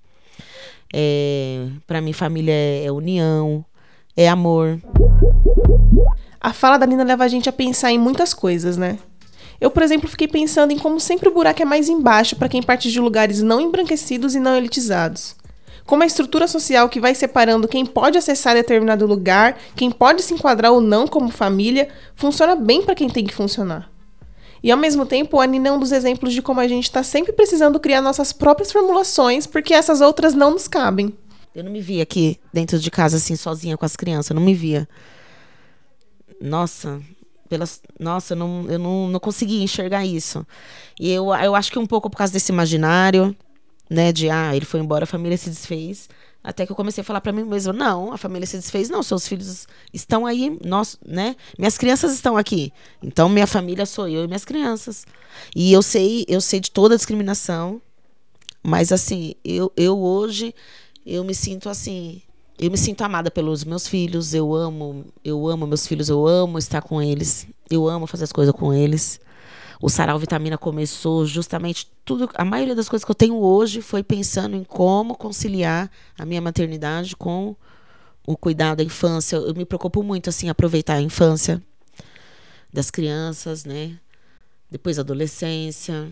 É, 0.93 1.67
para 1.87 2.01
mim, 2.01 2.11
família 2.11 2.53
é, 2.53 2.85
é 2.85 2.91
união, 2.91 3.63
é 4.15 4.27
amor. 4.27 4.81
A 6.43 6.51
fala 6.51 6.77
da 6.77 6.87
Nina 6.87 7.03
leva 7.03 7.23
a 7.23 7.27
gente 7.27 7.47
a 7.47 7.53
pensar 7.53 7.91
em 7.91 7.99
muitas 7.99 8.33
coisas, 8.33 8.75
né? 8.75 8.97
Eu, 9.59 9.69
por 9.69 9.83
exemplo, 9.83 10.09
fiquei 10.09 10.27
pensando 10.27 10.71
em 10.71 10.79
como 10.79 10.99
sempre 10.99 11.29
o 11.29 11.33
buraco 11.33 11.61
é 11.61 11.65
mais 11.65 11.87
embaixo 11.87 12.35
para 12.35 12.49
quem 12.49 12.63
parte 12.63 12.91
de 12.91 12.99
lugares 12.99 13.43
não 13.43 13.61
embranquecidos 13.61 14.33
e 14.33 14.39
não 14.39 14.55
elitizados. 14.57 15.35
Como 15.85 16.01
a 16.01 16.05
estrutura 16.05 16.47
social 16.47 16.89
que 16.89 16.99
vai 16.99 17.13
separando 17.13 17.67
quem 17.67 17.85
pode 17.85 18.17
acessar 18.17 18.55
determinado 18.55 19.05
lugar, 19.05 19.55
quem 19.75 19.91
pode 19.91 20.23
se 20.23 20.33
enquadrar 20.33 20.71
ou 20.71 20.81
não 20.81 21.05
como 21.05 21.29
família, 21.29 21.89
funciona 22.15 22.55
bem 22.55 22.81
para 22.81 22.95
quem 22.95 23.07
tem 23.07 23.23
que 23.23 23.35
funcionar. 23.35 23.87
E 24.63 24.71
ao 24.71 24.77
mesmo 24.77 25.05
tempo, 25.05 25.39
a 25.39 25.45
Nina 25.45 25.69
é 25.69 25.71
um 25.71 25.79
dos 25.79 25.91
exemplos 25.91 26.33
de 26.33 26.41
como 26.41 26.59
a 26.59 26.67
gente 26.67 26.85
está 26.85 27.03
sempre 27.03 27.31
precisando 27.33 27.79
criar 27.79 28.01
nossas 28.01 28.33
próprias 28.33 28.71
formulações, 28.71 29.45
porque 29.45 29.75
essas 29.75 30.01
outras 30.01 30.33
não 30.33 30.51
nos 30.51 30.67
cabem. 30.67 31.13
Eu 31.53 31.63
não 31.63 31.71
me 31.71 31.81
via 31.81 32.01
aqui 32.01 32.39
dentro 32.51 32.79
de 32.79 32.89
casa 32.89 33.17
assim 33.17 33.35
sozinha 33.35 33.77
com 33.77 33.85
as 33.85 33.95
crianças, 33.95 34.31
eu 34.31 34.35
não 34.35 34.43
me 34.43 34.55
via 34.55 34.87
nossa, 36.41 37.01
pelas, 37.47 37.81
nossa, 37.99 38.33
eu 38.33 38.37
não, 38.37 38.65
eu 38.69 38.79
não, 38.79 39.07
não 39.09 39.19
consegui 39.19 39.61
enxergar 39.61 40.05
isso. 40.05 40.45
E 40.99 41.09
eu, 41.09 41.33
eu 41.35 41.55
acho 41.55 41.71
que 41.71 41.79
um 41.79 41.85
pouco 41.85 42.09
por 42.09 42.17
causa 42.17 42.33
desse 42.33 42.51
imaginário, 42.51 43.35
né, 43.89 44.11
de 44.11 44.29
ah, 44.29 44.55
ele 44.55 44.65
foi 44.65 44.79
embora, 44.79 45.03
a 45.03 45.07
família 45.07 45.37
se 45.37 45.49
desfez. 45.49 46.09
Até 46.43 46.65
que 46.65 46.71
eu 46.71 46.75
comecei 46.75 47.01
a 47.01 47.05
falar 47.05 47.21
para 47.21 47.31
mim 47.31 47.43
mesma, 47.43 47.71
não, 47.71 48.11
a 48.11 48.17
família 48.17 48.47
se 48.47 48.57
desfez, 48.57 48.89
não, 48.89 49.03
seus 49.03 49.27
filhos 49.27 49.67
estão 49.93 50.25
aí, 50.25 50.57
nós, 50.65 50.97
né? 51.05 51.35
Minhas 51.57 51.77
crianças 51.77 52.13
estão 52.13 52.35
aqui. 52.35 52.73
Então 53.03 53.29
minha 53.29 53.45
família 53.45 53.85
sou 53.85 54.07
eu 54.07 54.23
e 54.23 54.27
minhas 54.27 54.43
crianças. 54.43 55.05
E 55.55 55.71
eu 55.71 55.83
sei, 55.83 56.25
eu 56.27 56.41
sei 56.41 56.59
de 56.59 56.71
toda 56.71 56.95
a 56.95 56.97
discriminação, 56.97 57.79
mas 58.63 58.91
assim, 58.91 59.35
eu, 59.43 59.71
eu 59.77 59.99
hoje 59.99 60.55
eu 61.05 61.23
me 61.23 61.35
sinto 61.35 61.69
assim, 61.69 62.21
eu 62.61 62.69
me 62.69 62.77
sinto 62.77 63.01
amada 63.01 63.31
pelos 63.31 63.63
meus 63.63 63.87
filhos, 63.87 64.35
eu 64.35 64.53
amo, 64.53 65.05
eu 65.25 65.47
amo 65.47 65.65
meus 65.65 65.87
filhos, 65.87 66.09
eu 66.09 66.27
amo 66.27 66.59
estar 66.59 66.79
com 66.79 67.01
eles, 67.01 67.47
eu 67.71 67.87
amo 67.87 68.05
fazer 68.05 68.25
as 68.25 68.31
coisas 68.31 68.53
com 68.53 68.71
eles. 68.71 69.19
O 69.81 69.89
Sarau 69.89 70.19
Vitamina 70.19 70.59
começou 70.59 71.25
justamente 71.25 71.91
tudo, 72.05 72.29
a 72.35 72.45
maioria 72.45 72.75
das 72.75 72.87
coisas 72.87 73.03
que 73.03 73.09
eu 73.09 73.15
tenho 73.15 73.35
hoje 73.35 73.81
foi 73.81 74.03
pensando 74.03 74.55
em 74.55 74.63
como 74.63 75.15
conciliar 75.15 75.89
a 76.15 76.23
minha 76.23 76.39
maternidade 76.39 77.15
com 77.15 77.55
o 78.27 78.37
cuidado 78.37 78.77
da 78.77 78.83
infância. 78.83 79.37
Eu 79.37 79.55
me 79.55 79.65
preocupo 79.65 80.03
muito 80.03 80.29
assim 80.29 80.47
aproveitar 80.47 80.93
a 80.93 81.01
infância 81.01 81.59
das 82.71 82.91
crianças, 82.91 83.65
né? 83.65 83.97
Depois 84.69 84.99
a 84.99 85.01
adolescência. 85.01 86.11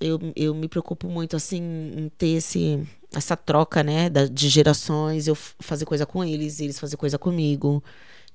Eu, 0.00 0.18
eu 0.34 0.54
me 0.54 0.66
preocupo 0.66 1.08
muito 1.08 1.36
assim 1.36 1.60
em 1.94 2.08
ter 2.16 2.28
esse 2.38 2.80
essa 3.14 3.36
troca, 3.36 3.82
né, 3.82 4.08
da, 4.08 4.26
de 4.26 4.48
gerações, 4.48 5.26
eu 5.26 5.34
fazer 5.34 5.84
coisa 5.84 6.06
com 6.06 6.24
eles, 6.24 6.60
eles 6.60 6.78
fazer 6.78 6.96
coisa 6.96 7.18
comigo. 7.18 7.82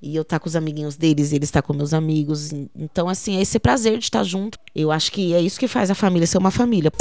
E 0.00 0.14
eu 0.14 0.22
estar 0.22 0.36
tá 0.36 0.40
com 0.40 0.48
os 0.48 0.54
amiguinhos 0.54 0.94
deles, 0.94 1.32
eles 1.32 1.48
estar 1.48 1.62
tá 1.62 1.66
com 1.66 1.72
meus 1.72 1.94
amigos. 1.94 2.52
Então, 2.74 3.08
assim, 3.08 3.38
é 3.38 3.40
esse 3.40 3.58
prazer 3.58 3.98
de 3.98 4.04
estar 4.04 4.22
junto. 4.22 4.58
Eu 4.74 4.92
acho 4.92 5.10
que 5.10 5.32
é 5.32 5.40
isso 5.40 5.58
que 5.58 5.66
faz 5.66 5.90
a 5.90 5.94
família 5.94 6.26
ser 6.26 6.36
uma 6.36 6.50
família. 6.50 6.92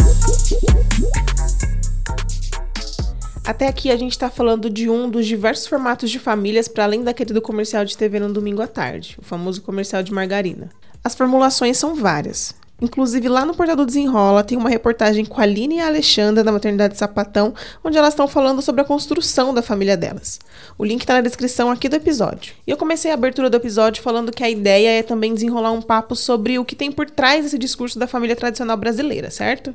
Até 3.46 3.68
aqui 3.68 3.92
a 3.92 3.98
gente 3.98 4.14
está 4.14 4.32
falando 4.32 4.70
de 4.70 4.90
um 4.90 5.10
dos 5.10 5.28
diversos 5.28 5.68
formatos 5.68 6.10
de 6.10 6.18
famílias 6.18 6.68
para 6.68 6.86
além 6.86 7.04
daquele 7.04 7.34
do 7.34 7.42
comercial 7.42 7.86
de 7.86 7.96
TV 7.96 8.20
no 8.20 8.34
domingo 8.34 8.62
à 8.62 8.68
tarde, 8.68 9.18
o 9.20 9.22
famoso 9.22 9.62
comercial 9.62 10.02
de 10.02 10.12
margarina. 10.12 10.70
As 11.04 11.14
formulações 11.14 11.78
são 11.78 11.94
várias. 11.94 12.56
Inclusive, 12.82 13.30
lá 13.30 13.46
no 13.46 13.56
Portal 13.56 13.76
do 13.78 13.86
Desenrola 13.86 14.44
tem 14.44 14.58
uma 14.58 14.70
reportagem 14.70 15.24
com 15.24 15.40
a 15.40 15.44
Aline 15.44 15.78
e 15.78 15.80
a 15.80 15.88
Alexandra 15.88 16.44
da 16.44 16.52
Maternidade 16.52 16.98
Sapatão, 16.98 17.54
onde 17.84 17.98
elas 17.98 18.14
estão 18.14 18.28
falando 18.28 18.62
sobre 18.62 18.82
a 18.82 18.86
construção 18.86 19.54
da 19.54 19.62
família 19.62 19.96
delas. 19.96 20.40
O 20.78 20.84
link 20.84 21.02
está 21.02 21.14
na 21.14 21.22
descrição 21.22 21.72
aqui 21.72 21.88
do 21.88 21.96
episódio. 21.96 22.54
E 22.68 22.72
eu 22.72 22.78
comecei 22.78 23.12
a 23.12 23.14
abertura 23.14 23.50
do 23.50 23.58
episódio 23.58 24.04
falando 24.04 24.32
que 24.32 24.44
a 24.44 24.50
ideia 24.50 25.00
é 25.00 25.04
também 25.04 25.34
desenrolar 25.34 25.72
um 25.72 25.82
papo 25.82 26.16
sobre 26.16 26.60
o 26.60 26.66
que 26.66 26.76
tem 26.76 26.92
por 26.92 27.10
trás 27.10 27.46
desse 27.46 27.58
discurso 27.58 27.98
da 27.98 28.08
família 28.08 28.36
tradicional 28.36 28.76
brasileira, 28.76 29.32
certo? 29.32 29.74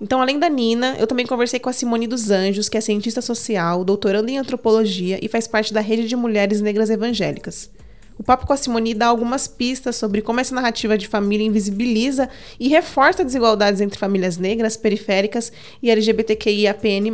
Então, 0.00 0.22
além 0.22 0.38
da 0.38 0.48
Nina, 0.48 0.96
eu 0.98 1.06
também 1.06 1.26
conversei 1.26 1.60
com 1.60 1.68
a 1.68 1.74
Simone 1.74 2.06
dos 2.06 2.30
Anjos, 2.30 2.70
que 2.70 2.78
é 2.78 2.80
cientista 2.80 3.20
social, 3.20 3.84
doutorando 3.84 4.30
em 4.30 4.38
antropologia 4.38 5.18
e 5.20 5.28
faz 5.28 5.46
parte 5.46 5.74
da 5.74 5.80
rede 5.82 6.08
de 6.08 6.16
mulheres 6.16 6.62
negras 6.62 6.88
evangélicas. 6.88 7.68
O 8.20 8.22
papo 8.22 8.46
com 8.46 8.52
a 8.52 8.56
Simone 8.58 8.92
dá 8.92 9.06
algumas 9.06 9.48
pistas 9.48 9.96
sobre 9.96 10.20
como 10.20 10.40
essa 10.40 10.54
narrativa 10.54 10.98
de 10.98 11.08
família 11.08 11.46
invisibiliza 11.46 12.28
e 12.60 12.68
reforça 12.68 13.24
desigualdades 13.24 13.80
entre 13.80 13.98
famílias 13.98 14.36
negras, 14.36 14.76
periféricas 14.76 15.50
e 15.82 15.90
LGBTQIAPN+. 15.90 17.10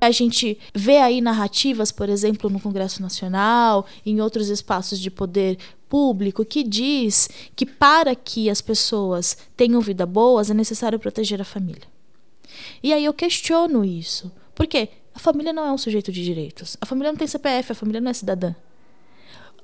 A 0.00 0.12
gente 0.12 0.56
vê 0.72 0.98
aí 0.98 1.20
narrativas, 1.20 1.90
por 1.90 2.08
exemplo, 2.08 2.48
no 2.48 2.60
Congresso 2.60 3.02
Nacional, 3.02 3.84
em 4.06 4.20
outros 4.20 4.48
espaços 4.48 5.00
de 5.00 5.10
poder 5.10 5.58
público, 5.88 6.44
que 6.44 6.62
diz 6.62 7.28
que 7.56 7.66
para 7.66 8.14
que 8.14 8.48
as 8.48 8.60
pessoas 8.60 9.36
tenham 9.56 9.80
vida 9.80 10.06
boas 10.06 10.52
é 10.52 10.54
necessário 10.54 11.00
proteger 11.00 11.40
a 11.40 11.44
família. 11.44 11.88
E 12.80 12.92
aí 12.92 13.04
eu 13.04 13.12
questiono 13.12 13.84
isso. 13.84 14.30
Por 14.54 14.68
quê? 14.68 14.88
A 15.12 15.18
família 15.18 15.52
não 15.52 15.66
é 15.66 15.72
um 15.72 15.78
sujeito 15.78 16.12
de 16.12 16.24
direitos. 16.24 16.76
A 16.80 16.86
família 16.86 17.10
não 17.10 17.18
tem 17.18 17.26
CPF, 17.26 17.72
a 17.72 17.74
família 17.74 18.00
não 18.00 18.12
é 18.12 18.14
cidadã 18.14 18.54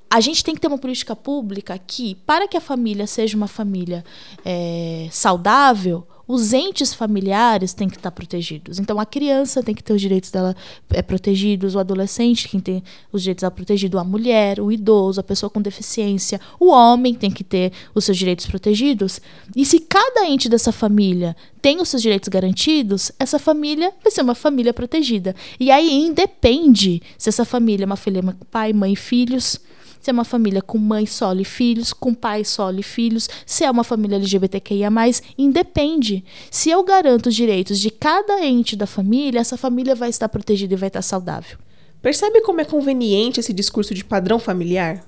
a 0.09 0.19
gente 0.19 0.43
tem 0.43 0.55
que 0.55 0.61
ter 0.61 0.67
uma 0.67 0.77
política 0.77 1.15
pública 1.15 1.77
que, 1.77 2.15
para 2.25 2.47
que 2.47 2.57
a 2.57 2.61
família 2.61 3.05
seja 3.05 3.35
uma 3.35 3.47
família 3.47 4.03
é, 4.45 5.07
saudável, 5.11 6.07
os 6.27 6.51
entes 6.51 6.93
familiares 6.93 7.73
têm 7.73 7.87
que 7.87 7.95
estar 7.95 8.11
protegidos. 8.11 8.79
Então, 8.79 8.99
a 8.99 9.05
criança 9.05 9.63
tem 9.63 9.73
que 9.73 9.81
ter 9.81 9.93
os 9.93 10.01
direitos 10.01 10.29
dela 10.29 10.55
é, 10.89 11.01
protegidos, 11.01 11.73
o 11.73 11.79
adolescente 11.79 12.49
tem 12.49 12.59
que 12.59 12.65
ter 12.65 12.83
os 13.13 13.21
direitos 13.23 13.41
dela 13.41 13.51
protegidos, 13.51 13.99
a 13.99 14.03
mulher, 14.03 14.59
o 14.59 14.69
idoso, 14.69 15.21
a 15.21 15.23
pessoa 15.23 15.49
com 15.49 15.61
deficiência, 15.61 16.39
o 16.59 16.67
homem 16.67 17.13
tem 17.13 17.31
que 17.31 17.43
ter 17.43 17.71
os 17.95 18.03
seus 18.03 18.17
direitos 18.17 18.45
protegidos. 18.45 19.21
E 19.55 19.65
se 19.65 19.79
cada 19.79 20.25
ente 20.27 20.49
dessa 20.49 20.73
família 20.73 21.35
tem 21.61 21.79
os 21.79 21.87
seus 21.87 22.01
direitos 22.01 22.27
garantidos, 22.27 23.11
essa 23.17 23.39
família 23.39 23.93
vai 24.03 24.11
ser 24.11 24.21
uma 24.21 24.35
família 24.35 24.73
protegida. 24.73 25.33
E 25.57 25.71
aí 25.71 25.93
independe 25.93 27.01
se 27.17 27.29
essa 27.29 27.45
família 27.45 27.85
é 27.85 27.87
uma 27.87 27.95
família 27.95 28.35
pai, 28.51 28.73
mãe 28.73 28.95
filhos 28.95 29.61
se 29.99 30.09
é 30.09 30.13
uma 30.13 30.23
família 30.23 30.61
com 30.61 30.77
mãe 30.77 31.05
solo 31.05 31.41
e 31.41 31.45
filhos, 31.45 31.93
com 31.93 32.13
pai 32.13 32.43
solo 32.43 32.79
e 32.79 32.83
filhos, 32.83 33.29
se 33.45 33.63
é 33.63 33.71
uma 33.71 33.83
família 33.83 34.15
LGBTQIA, 34.15 34.89
independe. 35.37 36.23
Se 36.49 36.69
eu 36.69 36.83
garanto 36.83 37.27
os 37.27 37.35
direitos 37.35 37.79
de 37.79 37.89
cada 37.89 38.43
ente 38.45 38.75
da 38.75 38.87
família, 38.87 39.39
essa 39.39 39.57
família 39.57 39.95
vai 39.95 40.09
estar 40.09 40.29
protegida 40.29 40.73
e 40.73 40.77
vai 40.77 40.87
estar 40.87 41.01
saudável. 41.01 41.57
Percebe 42.01 42.41
como 42.41 42.61
é 42.61 42.65
conveniente 42.65 43.39
esse 43.39 43.51
discurso 43.51 43.93
de 43.93 44.03
padrão 44.03 44.39
familiar? 44.39 45.03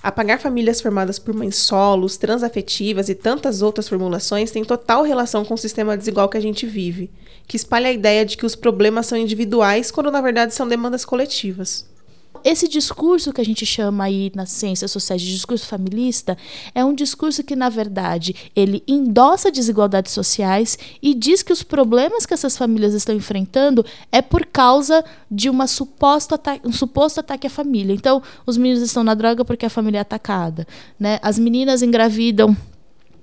Apagar 0.00 0.38
famílias 0.38 0.80
formadas 0.80 1.18
por 1.18 1.34
mães 1.34 1.56
solos, 1.56 2.16
transafetivas 2.16 3.08
e 3.08 3.16
tantas 3.16 3.62
outras 3.62 3.88
formulações 3.88 4.50
tem 4.50 4.64
total 4.64 5.02
relação 5.02 5.44
com 5.44 5.54
o 5.54 5.58
sistema 5.58 5.96
desigual 5.96 6.28
que 6.28 6.36
a 6.36 6.40
gente 6.40 6.66
vive, 6.66 7.10
que 7.48 7.56
espalha 7.56 7.88
a 7.88 7.92
ideia 7.92 8.24
de 8.24 8.36
que 8.36 8.46
os 8.46 8.54
problemas 8.54 9.06
são 9.06 9.18
individuais 9.18 9.90
quando 9.90 10.10
na 10.10 10.20
verdade 10.20 10.54
são 10.54 10.68
demandas 10.68 11.04
coletivas. 11.04 11.84
Esse 12.44 12.68
discurso 12.68 13.32
que 13.32 13.40
a 13.40 13.44
gente 13.44 13.64
chama 13.64 14.04
aí 14.04 14.30
nas 14.34 14.50
ciências 14.50 14.90
sociais 14.90 15.20
de 15.22 15.30
discurso 15.30 15.66
familista 15.66 16.36
é 16.74 16.84
um 16.84 16.94
discurso 16.94 17.42
que, 17.42 17.56
na 17.56 17.68
verdade, 17.68 18.34
ele 18.54 18.82
endossa 18.86 19.50
desigualdades 19.50 20.12
sociais 20.12 20.78
e 21.02 21.14
diz 21.14 21.42
que 21.42 21.52
os 21.52 21.62
problemas 21.62 22.26
que 22.26 22.34
essas 22.34 22.56
famílias 22.56 22.94
estão 22.94 23.14
enfrentando 23.14 23.84
é 24.10 24.22
por 24.22 24.46
causa 24.46 25.04
de 25.30 25.50
uma 25.50 25.66
suposto 25.66 26.34
um 26.64 26.72
suposto 26.72 27.20
ataque 27.20 27.46
à 27.46 27.50
família. 27.50 27.94
Então, 27.94 28.22
os 28.46 28.56
meninos 28.56 28.82
estão 28.82 29.04
na 29.04 29.14
droga 29.14 29.44
porque 29.44 29.66
a 29.66 29.70
família 29.70 29.98
é 29.98 30.00
atacada. 30.00 30.66
Né? 30.98 31.18
As 31.22 31.38
meninas 31.38 31.82
engravidam 31.82 32.56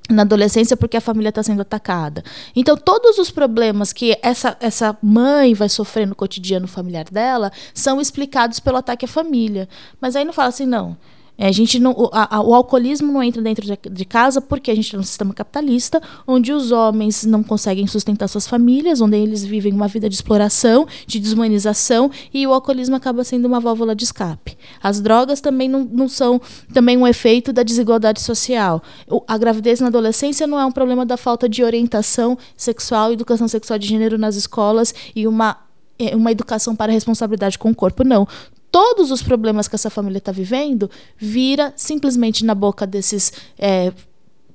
na 0.09 0.21
adolescência 0.21 0.77
porque 0.77 0.97
a 0.97 1.01
família 1.01 1.29
está 1.29 1.41
sendo 1.41 1.61
atacada. 1.61 2.23
Então, 2.55 2.77
todos 2.77 3.17
os 3.17 3.31
problemas 3.31 3.91
que 3.91 4.17
essa, 4.21 4.55
essa 4.59 4.97
mãe 5.01 5.53
vai 5.53 5.69
sofrer 5.69 6.05
no 6.05 6.15
cotidiano 6.15 6.67
familiar 6.67 7.05
dela 7.05 7.51
são 7.73 7.99
explicados 7.99 8.59
pelo 8.59 8.77
ataque 8.77 9.05
à 9.05 9.07
família. 9.07 9.67
Mas 9.99 10.15
aí 10.15 10.23
não 10.23 10.33
fala 10.33 10.49
assim, 10.49 10.65
não. 10.65 10.97
É, 11.37 11.47
a 11.47 11.51
gente 11.51 11.79
não, 11.79 11.91
o, 11.91 12.09
a, 12.11 12.41
o 12.41 12.53
alcoolismo 12.53 13.11
não 13.11 13.21
entra 13.21 13.41
dentro 13.41 13.65
de, 13.65 13.77
de 13.91 14.05
casa 14.05 14.39
porque 14.41 14.71
a 14.71 14.75
gente 14.75 14.91
tem 14.91 14.99
um 14.99 15.03
sistema 15.03 15.33
capitalista 15.33 16.01
onde 16.25 16.53
os 16.53 16.71
homens 16.71 17.25
não 17.25 17.43
conseguem 17.43 17.85
sustentar 17.87 18.27
suas 18.27 18.47
famílias, 18.47 19.01
onde 19.01 19.17
eles 19.17 19.43
vivem 19.43 19.73
uma 19.73 19.87
vida 19.87 20.07
de 20.07 20.15
exploração, 20.15 20.87
de 21.05 21.19
desumanização 21.19 22.09
e 22.33 22.45
o 22.47 22.53
alcoolismo 22.53 22.95
acaba 22.95 23.23
sendo 23.23 23.45
uma 23.45 23.59
válvula 23.59 23.95
de 23.95 24.03
escape. 24.03 24.57
As 24.81 25.01
drogas 25.01 25.41
também 25.41 25.67
não, 25.67 25.83
não 25.83 26.07
são 26.07 26.39
também 26.73 26.97
um 26.97 27.07
efeito 27.07 27.51
da 27.51 27.63
desigualdade 27.63 28.21
social. 28.21 28.81
O, 29.09 29.23
a 29.27 29.37
gravidez 29.37 29.79
na 29.79 29.87
adolescência 29.87 30.47
não 30.47 30.59
é 30.59 30.65
um 30.65 30.71
problema 30.71 31.05
da 31.05 31.17
falta 31.17 31.49
de 31.49 31.63
orientação 31.63 32.37
sexual, 32.55 33.11
educação 33.11 33.47
sexual 33.47 33.77
de 33.77 33.87
gênero 33.87 34.17
nas 34.17 34.35
escolas 34.35 34.93
e 35.15 35.27
uma 35.27 35.57
é, 35.97 36.13
uma 36.13 36.29
educação 36.29 36.75
para 36.75 36.91
responsabilidade 36.91 37.57
com 37.57 37.71
o 37.71 37.75
corpo, 37.75 38.03
não 38.03 38.27
todos 38.75 39.09
os 39.09 39.23
problemas 39.23 39.69
que 39.69 39.75
essa 39.75 39.89
família 39.89 40.17
está 40.17 40.33
vivendo 40.33 40.91
vira 41.17 41.71
simplesmente 41.77 42.43
na 42.43 42.53
boca 42.53 42.85
desses 42.85 43.31
é, 43.57 43.93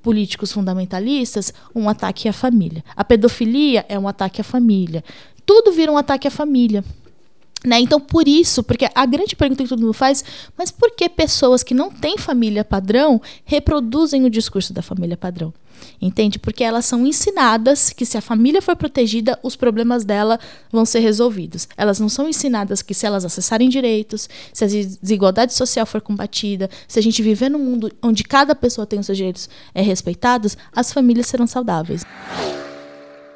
políticos 0.03 0.51
fundamentalistas 0.51 1.51
um 1.73 1.89
ataque 1.89 2.29
à 2.29 2.33
família. 2.33 2.85
A 2.95 3.03
pedofilia 3.03 3.83
é 3.89 3.97
um 3.97 4.07
ataque 4.07 4.39
à 4.39 4.43
família. 4.43 5.03
Tudo 5.43 5.71
vira 5.71 5.91
um 5.91 5.97
ataque 5.97 6.27
à 6.27 6.31
família. 6.31 6.83
Né? 7.65 7.79
Então, 7.79 7.99
por 7.99 8.27
isso, 8.27 8.61
porque 8.61 8.87
a 8.93 9.05
grande 9.07 9.35
pergunta 9.35 9.63
que 9.63 9.69
todo 9.69 9.81
mundo 9.81 9.93
faz, 9.93 10.23
mas 10.55 10.69
por 10.69 10.91
que 10.91 11.09
pessoas 11.09 11.63
que 11.63 11.73
não 11.73 11.89
têm 11.89 12.15
família 12.15 12.63
padrão 12.63 13.19
reproduzem 13.43 14.23
o 14.23 14.29
discurso 14.29 14.71
da 14.71 14.83
família 14.83 15.17
padrão? 15.17 15.51
Entende? 16.01 16.39
Porque 16.39 16.63
elas 16.63 16.85
são 16.85 17.05
ensinadas 17.05 17.91
que 17.91 18.05
se 18.05 18.17
a 18.17 18.21
família 18.21 18.61
for 18.61 18.75
protegida, 18.75 19.37
os 19.43 19.55
problemas 19.55 20.03
dela 20.03 20.39
vão 20.71 20.85
ser 20.85 20.99
resolvidos. 20.99 21.67
Elas 21.77 21.99
não 21.99 22.09
são 22.09 22.27
ensinadas 22.27 22.81
que 22.81 22.93
se 22.93 23.05
elas 23.05 23.25
acessarem 23.25 23.69
direitos, 23.69 24.29
se 24.53 24.63
a 24.63 24.67
desigualdade 24.67 25.53
social 25.53 25.85
for 25.85 26.01
combatida, 26.01 26.69
se 26.87 26.99
a 26.99 27.03
gente 27.03 27.21
viver 27.21 27.49
num 27.49 27.59
mundo 27.59 27.91
onde 28.01 28.23
cada 28.23 28.55
pessoa 28.55 28.85
tem 28.87 28.99
os 28.99 29.05
seus 29.05 29.17
direitos 29.17 29.49
é, 29.73 29.81
respeitados, 29.81 30.57
as 30.75 30.91
famílias 30.91 31.27
serão 31.27 31.47
saudáveis. 31.47 32.03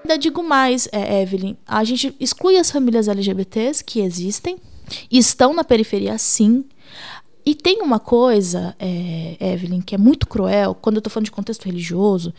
Ainda 0.03 0.17
digo 0.17 0.43
mais, 0.43 0.87
é, 0.91 1.23
Evelyn, 1.23 1.57
a 1.67 1.83
gente 1.83 2.15
exclui 2.19 2.57
as 2.57 2.69
famílias 2.69 3.07
LGBTs 3.07 3.83
que 3.83 4.01
existem, 4.01 4.57
estão 5.11 5.51
na 5.51 5.63
periferia 5.63 6.15
sim, 6.19 6.63
e 7.45 7.53
tem 7.53 7.81
uma 7.81 7.99
coisa, 7.99 8.75
é, 8.79 9.37
Evelyn, 9.39 9.79
que 9.79 9.93
é 9.93 9.97
muito 9.97 10.25
cruel, 10.25 10.73
quando 10.73 10.95
eu 10.95 10.99
estou 10.99 11.11
falando 11.11 11.25
de 11.25 11.31
contexto 11.31 11.65
religioso, 11.65 12.33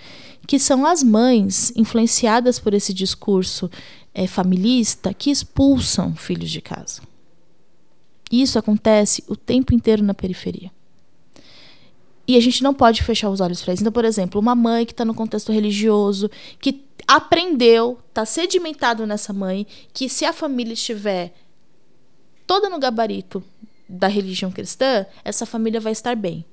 que 0.46 0.58
são 0.58 0.84
as 0.84 1.02
mães 1.02 1.72
influenciadas 1.76 2.58
por 2.58 2.74
esse 2.74 2.92
discurso 2.92 3.70
é, 4.12 4.26
familista 4.26 5.14
que 5.14 5.30
expulsam 5.30 6.16
filhos 6.16 6.50
de 6.50 6.60
casa. 6.60 7.02
Isso 8.32 8.58
acontece 8.58 9.22
o 9.28 9.36
tempo 9.36 9.72
inteiro 9.72 10.02
na 10.02 10.12
periferia. 10.12 10.72
E 12.26 12.36
a 12.36 12.40
gente 12.40 12.60
não 12.64 12.74
pode 12.74 13.04
fechar 13.04 13.30
os 13.30 13.40
olhos 13.40 13.62
para 13.62 13.74
isso. 13.74 13.84
Então, 13.84 13.92
por 13.92 14.04
exemplo, 14.04 14.40
uma 14.40 14.56
mãe 14.56 14.84
que 14.84 14.92
está 14.92 15.04
no 15.04 15.14
contexto 15.14 15.52
religioso, 15.52 16.28
que 16.60 16.84
aprendeu, 17.06 18.00
está 18.08 18.24
sedimentado 18.24 19.06
nessa 19.06 19.32
mãe, 19.32 19.64
que 19.92 20.08
se 20.08 20.24
a 20.24 20.32
família 20.32 20.72
estiver 20.72 21.32
toda 22.44 22.68
no 22.68 22.78
gabarito 22.80 23.42
da 23.88 24.08
religião 24.08 24.50
cristã, 24.50 25.06
essa 25.24 25.46
família 25.46 25.80
vai 25.80 25.92
estar 25.92 26.16
bem. 26.16 26.44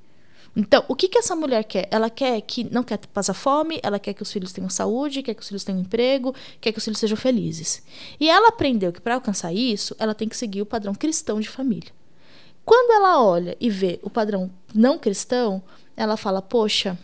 Então, 0.55 0.85
o 0.87 0.95
que, 0.95 1.07
que 1.07 1.17
essa 1.17 1.35
mulher 1.35 1.63
quer? 1.63 1.87
Ela 1.89 2.09
quer 2.09 2.39
que 2.41 2.63
não 2.63 2.83
quer 2.83 2.99
passar 3.07 3.33
fome, 3.33 3.79
ela 3.81 3.97
quer 3.97 4.13
que 4.13 4.21
os 4.21 4.31
filhos 4.31 4.53
tenham 4.53 4.69
saúde, 4.69 5.23
quer 5.23 5.33
que 5.33 5.41
os 5.41 5.47
filhos 5.47 5.63
tenham 5.63 5.81
emprego, 5.81 6.35
quer 6.61 6.71
que 6.71 6.77
os 6.77 6.83
filhos 6.83 6.99
sejam 6.99 7.17
felizes. 7.17 7.81
E 8.19 8.29
ela 8.29 8.49
aprendeu 8.49 8.93
que 8.93 9.01
para 9.01 9.15
alcançar 9.15 9.51
isso, 9.51 9.95
ela 9.97 10.13
tem 10.13 10.29
que 10.29 10.37
seguir 10.37 10.61
o 10.61 10.65
padrão 10.65 10.93
cristão 10.93 11.39
de 11.39 11.49
família. 11.49 11.91
Quando 12.63 12.91
ela 12.91 13.23
olha 13.23 13.57
e 13.59 13.69
vê 13.69 13.99
o 14.03 14.09
padrão 14.09 14.49
não 14.73 14.99
cristão, 14.99 15.61
ela 15.97 16.15
fala: 16.15 16.41
Poxa, 16.41 16.97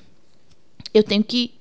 eu 0.93 1.03
tenho 1.03 1.23
que 1.23 1.58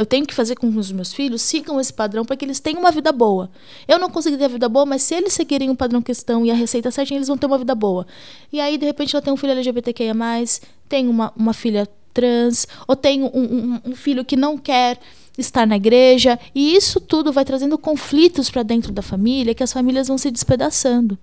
eu 0.00 0.06
tenho 0.06 0.24
que 0.24 0.32
fazer 0.34 0.54
com 0.54 0.72
que 0.72 0.78
os 0.78 0.90
meus 0.90 1.12
filhos 1.12 1.42
sigam 1.42 1.78
esse 1.78 1.92
padrão 1.92 2.24
para 2.24 2.34
que 2.34 2.42
eles 2.42 2.58
tenham 2.58 2.80
uma 2.80 2.90
vida 2.90 3.12
boa. 3.12 3.50
Eu 3.86 3.98
não 3.98 4.08
consegui 4.08 4.38
ter 4.38 4.46
a 4.46 4.48
vida 4.48 4.66
boa, 4.66 4.86
mas 4.86 5.02
se 5.02 5.14
eles 5.14 5.34
seguirem 5.34 5.68
o 5.68 5.76
padrão 5.76 6.00
questão 6.00 6.46
e 6.46 6.50
a 6.50 6.54
receita 6.54 6.90
certinha, 6.90 7.18
eles 7.18 7.28
vão 7.28 7.36
ter 7.36 7.44
uma 7.44 7.58
vida 7.58 7.74
boa. 7.74 8.06
E 8.50 8.62
aí, 8.62 8.78
de 8.78 8.86
repente, 8.86 9.14
ela 9.14 9.20
tem 9.20 9.30
um 9.30 9.36
filho 9.36 9.52
LGBTQIA, 9.52 10.14
tem 10.88 11.06
uma, 11.06 11.30
uma 11.36 11.52
filha 11.52 11.86
trans, 12.14 12.66
ou 12.88 12.96
tem 12.96 13.22
um, 13.22 13.26
um, 13.26 13.80
um 13.90 13.94
filho 13.94 14.24
que 14.24 14.36
não 14.36 14.56
quer 14.56 14.98
estar 15.36 15.66
na 15.66 15.76
igreja. 15.76 16.40
E 16.54 16.74
isso 16.74 16.98
tudo 16.98 17.30
vai 17.30 17.44
trazendo 17.44 17.76
conflitos 17.76 18.48
para 18.48 18.62
dentro 18.62 18.92
da 18.92 19.02
família, 19.02 19.54
que 19.54 19.62
as 19.62 19.70
famílias 19.70 20.08
vão 20.08 20.16
se 20.16 20.30
despedaçando. 20.30 21.18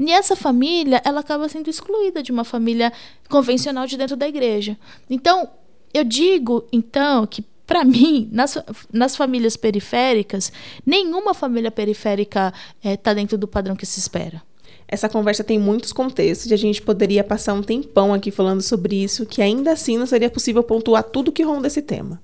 E 0.00 0.10
essa 0.10 0.34
família, 0.34 1.02
ela 1.04 1.20
acaba 1.20 1.46
sendo 1.46 1.68
excluída 1.68 2.22
de 2.22 2.32
uma 2.32 2.44
família 2.44 2.90
convencional 3.28 3.86
de 3.86 3.98
dentro 3.98 4.16
da 4.16 4.26
igreja. 4.26 4.78
Então, 5.10 5.46
Eu 5.92 6.04
digo, 6.04 6.66
então, 6.70 7.26
que 7.26 7.42
para 7.68 7.84
mim, 7.84 8.30
nas, 8.32 8.56
nas 8.90 9.14
famílias 9.14 9.54
periféricas, 9.54 10.50
nenhuma 10.86 11.34
família 11.34 11.70
periférica 11.70 12.50
está 12.82 13.10
eh, 13.10 13.14
dentro 13.14 13.36
do 13.36 13.46
padrão 13.46 13.76
que 13.76 13.84
se 13.84 14.00
espera. 14.00 14.42
Essa 14.88 15.06
conversa 15.06 15.44
tem 15.44 15.58
muitos 15.58 15.92
contextos 15.92 16.50
e 16.50 16.54
a 16.54 16.56
gente 16.56 16.80
poderia 16.80 17.22
passar 17.22 17.52
um 17.52 17.62
tempão 17.62 18.14
aqui 18.14 18.30
falando 18.30 18.62
sobre 18.62 18.96
isso, 18.96 19.26
que 19.26 19.42
ainda 19.42 19.72
assim 19.72 19.98
não 19.98 20.06
seria 20.06 20.30
possível 20.30 20.62
pontuar 20.62 21.02
tudo 21.02 21.30
que 21.30 21.42
ronda 21.42 21.66
esse 21.66 21.82
tema. 21.82 22.18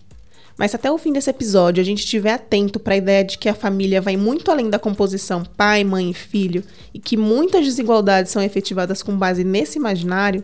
Mas 0.57 0.71
se 0.71 0.77
até 0.77 0.91
o 0.91 0.97
fim 0.97 1.13
desse 1.13 1.29
episódio 1.29 1.83
a 1.83 1.85
gente 1.85 1.99
estiver 1.99 2.33
atento 2.33 2.81
para 2.81 2.95
a 2.95 2.97
ideia 2.97 3.23
de 3.23 3.37
que 3.37 3.51
a 3.51 3.55
família 3.55 4.01
vai 4.01 4.17
muito 4.17 4.51
além 4.51 4.71
da 4.71 4.79
composição 4.79 5.45
pai, 5.45 5.85
mãe 5.85 6.09
e 6.09 6.15
filho 6.15 6.65
e 6.95 6.99
que 6.99 7.19
muitas 7.19 7.67
desigualdades 7.67 8.33
são 8.33 8.43
efetivadas 8.43 9.03
com 9.03 9.15
base 9.15 9.45
nesse 9.45 9.79
imaginário, 9.79 10.43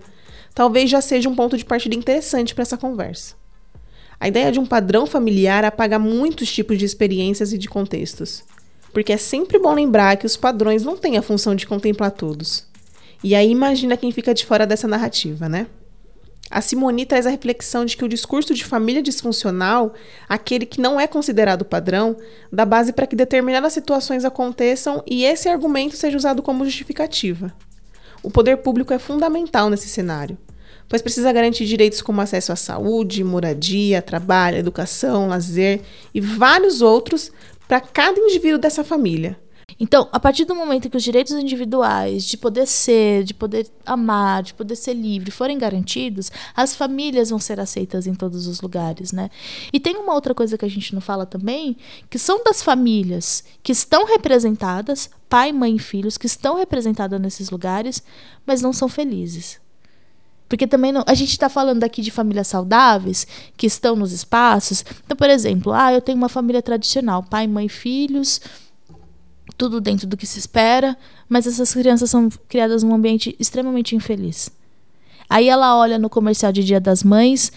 talvez 0.55 0.91
já 0.91 1.01
seja 1.01 1.27
um 1.27 1.35
ponto 1.35 1.57
de 1.57 1.65
partida 1.65 1.95
interessante 1.95 2.55
para 2.55 2.63
essa 2.63 2.77
conversa. 2.77 3.40
A 4.21 4.29
ideia 4.29 4.53
de 4.53 4.61
um 4.61 4.67
padrão 4.67 5.07
familiar 5.07 5.65
apaga 5.65 5.99
muitos 5.99 6.53
tipos 6.53 6.79
de 6.79 6.85
experiências 6.85 7.53
e 7.53 7.59
de 7.59 7.69
contextos 7.69 8.45
porque 8.93 9.13
é 9.13 9.17
sempre 9.17 9.59
bom 9.59 9.73
lembrar 9.75 10.17
que 10.17 10.27
os 10.27 10.37
padrões 10.37 10.85
não 10.85 10.97
têm 10.97 11.17
a 11.17 11.23
função 11.23 11.55
de 11.55 11.67
contemplar 11.67 12.11
todos. 12.11 12.67
E 13.23 13.35
aí 13.35 13.51
imagina 13.51 13.97
quem 13.97 14.13
fica 14.13 14.35
de 14.35 14.45
fora 14.45 14.67
dessa 14.67 14.89
narrativa, 14.89 15.49
né? 15.49 15.67
A 16.51 16.61
Simoni 16.61 17.07
traz 17.07 17.27
a 17.27 17.31
reflexão 17.31 17.85
de 17.85 17.97
que 17.97 18.05
o 18.05 18.09
discurso 18.09 18.53
de 18.53 18.65
família 18.65 19.01
disfuncional, 19.01 19.95
aquele 20.29 20.67
que 20.67 20.81
não 20.81 20.99
é 20.99 21.07
considerado 21.07 21.65
padrão, 21.65 22.17
dá 22.53 22.65
base 22.65 22.93
para 22.93 23.07
que 23.07 23.15
determinadas 23.15 23.73
situações 23.73 24.25
aconteçam 24.25 25.01
e 25.07 25.25
esse 25.25 25.49
argumento 25.49 25.97
seja 25.97 26.17
usado 26.17 26.43
como 26.43 26.65
justificativa. 26.65 27.55
O 28.21 28.31
poder 28.31 28.57
público 28.57 28.93
é 28.93 28.99
fundamental 28.99 29.71
nesse 29.71 29.89
cenário, 29.89 30.37
pois 30.91 31.01
precisa 31.01 31.33
garantir 31.33 31.65
direitos 31.67 32.03
como 32.03 32.21
acesso 32.21 32.51
à 32.51 32.57
saúde, 32.57 33.23
moradia, 33.23 34.03
trabalho, 34.03 34.59
educação, 34.59 35.29
lazer 35.29 35.81
e 36.13 36.21
vários 36.21 36.83
outros 36.83 37.31
para 37.69 37.81
cada 37.81 38.19
indivíduo 38.19 38.59
dessa 38.59 38.83
família. 38.83 39.39
Então, 39.79 40.09
a 40.11 40.19
partir 40.19 40.45
do 40.45 40.55
momento 40.55 40.91
que 40.91 40.97
os 40.97 41.03
direitos 41.03 41.33
individuais 41.33 42.25
de 42.25 42.37
poder 42.37 42.67
ser, 42.67 43.23
de 43.23 43.33
poder 43.33 43.69
amar, 43.87 44.43
de 44.43 44.53
poder 44.53 44.75
ser 44.75 44.95
livre 44.95 45.31
forem 45.31 45.57
garantidos, 45.57 46.31
as 46.57 46.75
famílias 46.75 47.31
vão 47.31 47.39
ser 47.39 47.61
aceitas 47.61 48.09
em 48.09 48.15
todos 48.15 48.49
os 48.49 48.61
lugares, 48.61 49.13
né? 49.13 49.31
E 49.73 49.79
tem 49.79 49.97
uma 49.97 50.13
outra 50.13 50.35
coisa 50.35 50.59
que 50.59 50.65
a 50.65 50.69
gente 50.69 50.93
não 50.93 51.01
fala 51.01 51.25
também, 51.25 51.77
que 52.11 52.19
são 52.19 52.43
das 52.43 52.63
famílias 52.63 53.45
que 53.63 53.71
estão 53.71 54.05
representadas, 54.05 55.09
pai, 55.29 55.53
mãe 55.53 55.77
e 55.77 55.79
filhos, 55.79 56.19
que 56.19 56.27
estão 56.27 56.57
representadas 56.57 57.21
nesses 57.21 57.49
lugares, 57.49 58.03
mas 58.45 58.61
não 58.61 58.73
são 58.73 58.89
felizes. 58.89 59.61
Porque 60.51 60.67
também 60.67 60.91
não, 60.91 61.05
a 61.07 61.15
gente 61.15 61.31
está 61.31 61.49
falando 61.49 61.85
aqui 61.85 62.03
de 62.03 62.11
famílias 62.11 62.49
saudáveis 62.49 63.25
que 63.57 63.69
estão 63.69 63.95
nos 63.95 64.11
espaços. 64.11 64.85
Então, 65.05 65.17
por 65.17 65.31
exemplo, 65.31 65.73
ah, 65.73 65.93
eu 65.93 66.01
tenho 66.01 66.19
uma 66.19 66.29
família 66.29 66.61
tradicional, 66.61 67.23
pai, 67.23 67.47
mãe, 67.47 67.69
filhos, 67.69 68.41
tudo 69.57 69.81
dentro 69.81 70.09
do 70.09 70.17
que 70.17 70.27
se 70.27 70.41
espera, 70.41 70.99
mas 71.29 71.47
essas 71.47 71.73
crianças 71.73 72.11
são 72.11 72.29
criadas 72.49 72.83
num 72.83 72.93
ambiente 72.93 73.37
extremamente 73.39 73.95
infeliz. 73.95 74.51
Aí 75.29 75.49
ela 75.49 75.79
olha 75.79 76.01
no 76.01 76.11
comercial 76.11 76.51
de 76.51 76.65
Dia 76.65 76.81
das 76.81 77.05
Mães, 77.05 77.53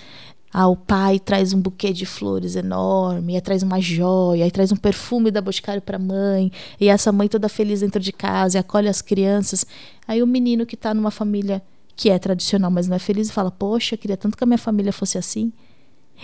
ah, 0.53 0.67
o 0.67 0.75
pai 0.75 1.19
traz 1.19 1.51
um 1.51 1.59
buquê 1.59 1.91
de 1.91 2.05
flores 2.05 2.55
enorme, 2.55 3.33
aí 3.33 3.41
traz 3.41 3.63
uma 3.63 3.81
joia, 3.81 4.45
aí 4.45 4.51
traz 4.51 4.71
um 4.71 4.75
perfume 4.75 5.31
da 5.31 5.41
Boticário 5.41 5.81
para 5.81 5.95
a 5.95 5.99
mãe, 5.99 6.51
e 6.79 6.89
essa 6.89 7.11
mãe 7.11 7.27
toda 7.27 7.49
feliz 7.49 7.79
dentro 7.79 7.99
de 7.99 8.13
casa 8.13 8.55
e 8.55 8.59
acolhe 8.59 8.87
as 8.87 9.01
crianças. 9.01 9.65
Aí 10.07 10.21
o 10.21 10.27
menino 10.27 10.63
que 10.63 10.75
está 10.75 10.93
numa 10.93 11.09
família 11.09 11.59
que 11.95 12.09
é 12.09 12.17
tradicional, 12.17 12.71
mas 12.71 12.87
não 12.87 12.95
é 12.95 12.99
feliz, 12.99 13.29
e 13.29 13.33
fala: 13.33 13.51
Poxa, 13.51 13.97
queria 13.97 14.17
tanto 14.17 14.37
que 14.37 14.43
a 14.43 14.47
minha 14.47 14.57
família 14.57 14.93
fosse 14.93 15.17
assim. 15.17 15.51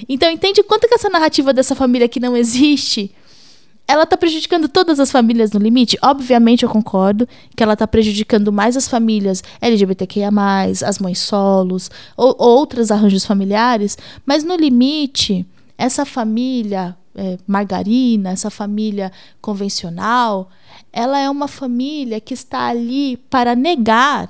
Então, 0.08 0.30
entende 0.32 0.64
quanto 0.64 0.88
que 0.88 0.96
essa 0.96 1.10
narrativa 1.10 1.52
dessa 1.52 1.76
família 1.76 2.08
que 2.08 2.20
não 2.20 2.38
existe 2.38 3.12
ela 3.90 4.04
está 4.04 4.16
prejudicando 4.16 4.70
todas 4.70 5.00
as 5.00 5.12
famílias 5.12 5.52
no 5.52 5.60
limite? 5.60 5.98
Obviamente 6.04 6.62
eu 6.62 6.70
concordo 6.70 7.28
que 7.56 7.64
ela 7.64 7.74
está 7.74 7.88
prejudicando 7.88 8.52
mais 8.52 8.78
as 8.78 8.88
famílias 8.88 9.44
LGBTQIA, 9.60 10.30
as 10.86 11.00
mães 11.00 11.18
solos, 11.18 11.90
ou 12.16 12.36
outros 12.38 12.92
arranjos 12.92 13.26
familiares, 13.26 13.98
mas 14.28 14.44
no 14.44 14.56
limite, 14.56 15.44
essa 15.76 16.06
família 16.06 16.96
é, 17.16 17.40
margarina, 17.48 18.30
essa 18.30 18.52
família 18.52 19.12
convencional, 19.42 20.52
ela 20.94 21.20
é 21.20 21.28
uma 21.28 21.48
família 21.48 22.22
que 22.22 22.36
está 22.36 22.68
ali 22.68 23.18
para 23.28 23.56
negar 23.56 24.30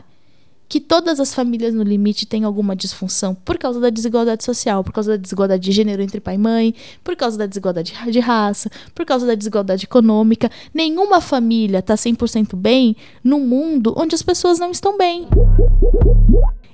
que 0.70 0.80
todas 0.80 1.20
as 1.20 1.34
famílias 1.34 1.74
no 1.74 1.82
limite 1.82 2.28
têm 2.28 2.44
alguma 2.44 2.76
disfunção 2.76 3.34
por 3.34 3.58
causa 3.58 3.80
da 3.80 3.90
desigualdade 3.90 4.44
social, 4.44 4.84
por 4.84 4.94
causa 4.94 5.12
da 5.12 5.18
desigualdade 5.18 5.64
de 5.64 5.72
gênero 5.72 6.04
entre 6.04 6.22
pai 6.22 6.36
e 6.36 6.38
mãe, 6.38 6.76
por 7.04 7.16
causa 7.16 7.36
da 7.36 7.48
desigualdade 7.48 7.94
de 8.10 8.20
raça, 8.20 8.70
por 8.94 9.04
causa 9.04 9.26
da 9.26 9.34
desigualdade 9.34 9.86
econômica. 9.86 10.52
Nenhuma 10.72 11.20
família 11.20 11.80
está 11.80 11.96
100% 11.96 12.56
bem 12.56 12.96
num 13.24 13.40
mundo 13.40 13.96
onde 13.98 14.14
as 14.14 14.22
pessoas 14.22 14.60
não 14.60 14.70
estão 14.70 14.96
bem. 14.96 15.28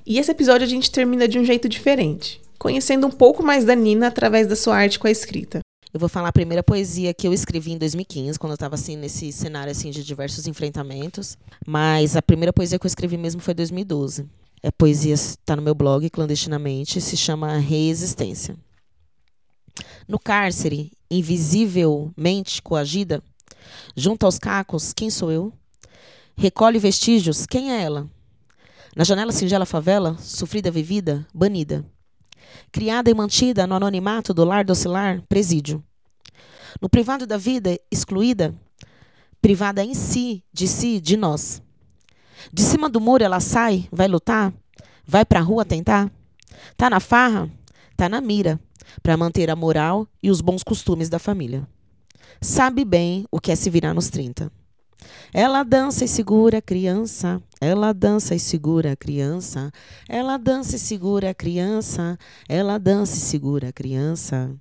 E 0.06 0.18
esse 0.18 0.30
episódio 0.30 0.66
a 0.66 0.70
gente 0.70 0.90
termina 0.90 1.26
de 1.26 1.38
um 1.38 1.44
jeito 1.44 1.66
diferente, 1.66 2.40
conhecendo 2.58 3.06
um 3.06 3.10
pouco 3.10 3.42
mais 3.42 3.64
da 3.64 3.74
Nina 3.74 4.08
através 4.08 4.46
da 4.46 4.54
sua 4.54 4.76
arte 4.76 4.98
com 4.98 5.06
a 5.06 5.10
escrita. 5.10 5.65
Eu 5.96 5.98
vou 5.98 6.10
falar 6.10 6.28
a 6.28 6.32
primeira 6.32 6.62
poesia 6.62 7.14
que 7.14 7.26
eu 7.26 7.32
escrevi 7.32 7.72
em 7.72 7.78
2015, 7.78 8.38
quando 8.38 8.50
eu 8.50 8.56
estava 8.56 8.74
assim 8.74 8.98
nesse 8.98 9.32
cenário 9.32 9.70
assim 9.70 9.90
de 9.90 10.04
diversos 10.04 10.46
enfrentamentos. 10.46 11.38
Mas 11.66 12.16
a 12.16 12.20
primeira 12.20 12.52
poesia 12.52 12.78
que 12.78 12.84
eu 12.84 12.86
escrevi 12.86 13.16
mesmo 13.16 13.40
foi 13.40 13.52
em 13.52 13.56
2012. 13.56 14.28
É 14.62 14.70
poesia 14.70 15.14
está 15.14 15.56
no 15.56 15.62
meu 15.62 15.74
blog 15.74 16.10
clandestinamente, 16.10 17.00
se 17.00 17.16
chama 17.16 17.56
Resistência. 17.56 18.54
No 20.06 20.18
cárcere, 20.18 20.92
invisivelmente 21.10 22.60
coagida, 22.60 23.22
junto 23.96 24.26
aos 24.26 24.38
cacos, 24.38 24.92
quem 24.92 25.08
sou 25.08 25.32
eu? 25.32 25.50
Recolhe 26.36 26.78
vestígios, 26.78 27.46
quem 27.46 27.72
é 27.72 27.82
ela? 27.82 28.06
Na 28.94 29.02
janela 29.02 29.32
singela 29.32 29.64
favela, 29.64 30.14
sofrida 30.18 30.70
vivida, 30.70 31.26
banida 31.32 31.86
criada 32.70 33.10
e 33.10 33.14
mantida 33.14 33.66
no 33.66 33.74
anonimato 33.74 34.34
do 34.34 34.44
lar 34.44 34.64
docilar, 34.64 35.22
presídio. 35.28 35.82
No 36.80 36.88
privado 36.88 37.26
da 37.26 37.36
vida, 37.36 37.78
excluída, 37.90 38.54
privada 39.40 39.82
em 39.82 39.94
si, 39.94 40.42
de 40.52 40.68
si, 40.68 41.00
de 41.00 41.16
nós. 41.16 41.62
De 42.52 42.62
cima 42.62 42.88
do 42.88 43.00
muro 43.00 43.24
ela 43.24 43.40
sai, 43.40 43.88
vai 43.90 44.08
lutar, 44.08 44.52
vai 45.06 45.24
para 45.24 45.40
a 45.40 45.42
rua 45.42 45.64
tentar. 45.64 46.10
Tá 46.76 46.90
na 46.90 47.00
farra, 47.00 47.50
tá 47.96 48.08
na 48.08 48.20
mira, 48.20 48.60
para 49.02 49.16
manter 49.16 49.50
a 49.50 49.56
moral 49.56 50.06
e 50.22 50.30
os 50.30 50.40
bons 50.40 50.62
costumes 50.62 51.08
da 51.08 51.18
família. 51.18 51.66
Sabe 52.40 52.84
bem 52.84 53.26
o 53.30 53.40
que 53.40 53.50
é 53.50 53.56
se 53.56 53.70
virar 53.70 53.94
nos 53.94 54.10
30. 54.10 54.50
Ela 55.32 55.62
dança 55.62 56.04
e 56.04 56.08
segura 56.08 56.58
a 56.58 56.62
criança. 56.62 57.42
Ela 57.60 57.92
dança 57.92 58.34
e 58.34 58.40
segura 58.40 58.92
a 58.92 58.96
criança. 58.96 59.70
Ela 60.08 60.36
dança 60.36 60.76
e 60.76 60.78
segura 60.78 61.30
a 61.30 61.34
criança. 61.34 62.18
Ela 62.48 62.78
dança 62.78 63.16
e 63.16 63.20
segura 63.20 63.68
a 63.68 63.72
criança. 63.72 64.54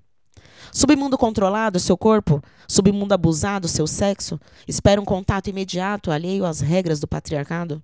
Submundo 0.72 1.18
controlado, 1.18 1.80
seu 1.80 1.98
corpo. 1.98 2.42
Submundo 2.68 3.14
abusado, 3.14 3.68
seu 3.68 3.88
sexo. 3.88 4.40
Espera 4.68 5.00
um 5.00 5.06
contato 5.06 5.50
imediato, 5.50 6.12
alheio 6.12 6.46
às 6.46 6.60
regras 6.60 7.00
do 7.00 7.08
patriarcado. 7.08 7.82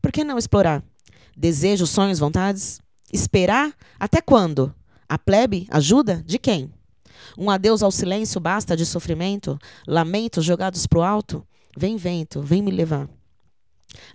Por 0.00 0.12
que 0.12 0.24
não 0.24 0.38
explorar? 0.38 0.82
Desejos, 1.36 1.90
sonhos, 1.90 2.18
vontades? 2.18 2.80
Esperar? 3.12 3.72
Até 3.98 4.20
quando? 4.20 4.74
A 5.08 5.18
plebe? 5.18 5.66
Ajuda? 5.70 6.22
De 6.26 6.38
quem? 6.38 6.72
Um 7.38 7.50
adeus 7.50 7.82
ao 7.82 7.90
silêncio 7.90 8.40
basta 8.40 8.76
de 8.76 8.84
sofrimento? 8.84 9.58
Lamentos 9.86 10.44
jogados 10.44 10.86
pro 10.86 11.02
alto? 11.02 11.46
Vem 11.76 11.96
vento, 11.96 12.42
vem 12.42 12.62
me 12.62 12.70
levar. 12.70 13.08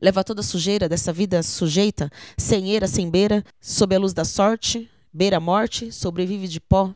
Leva 0.02 0.24
toda 0.24 0.42
a 0.42 0.44
sujeira 0.44 0.88
dessa 0.88 1.12
vida 1.12 1.42
sujeita, 1.42 2.12
sem 2.38 2.72
eira, 2.72 2.88
sem 2.88 3.10
beira, 3.10 3.44
sob 3.60 3.96
a 3.96 4.00
luz 4.00 4.14
da 4.14 4.26
sorte, 4.26 4.90
beira 5.12 5.38
a 5.38 5.40
morte, 5.40 5.92
sobrevive 5.92 6.48
de 6.48 6.60
pó. 6.60 6.94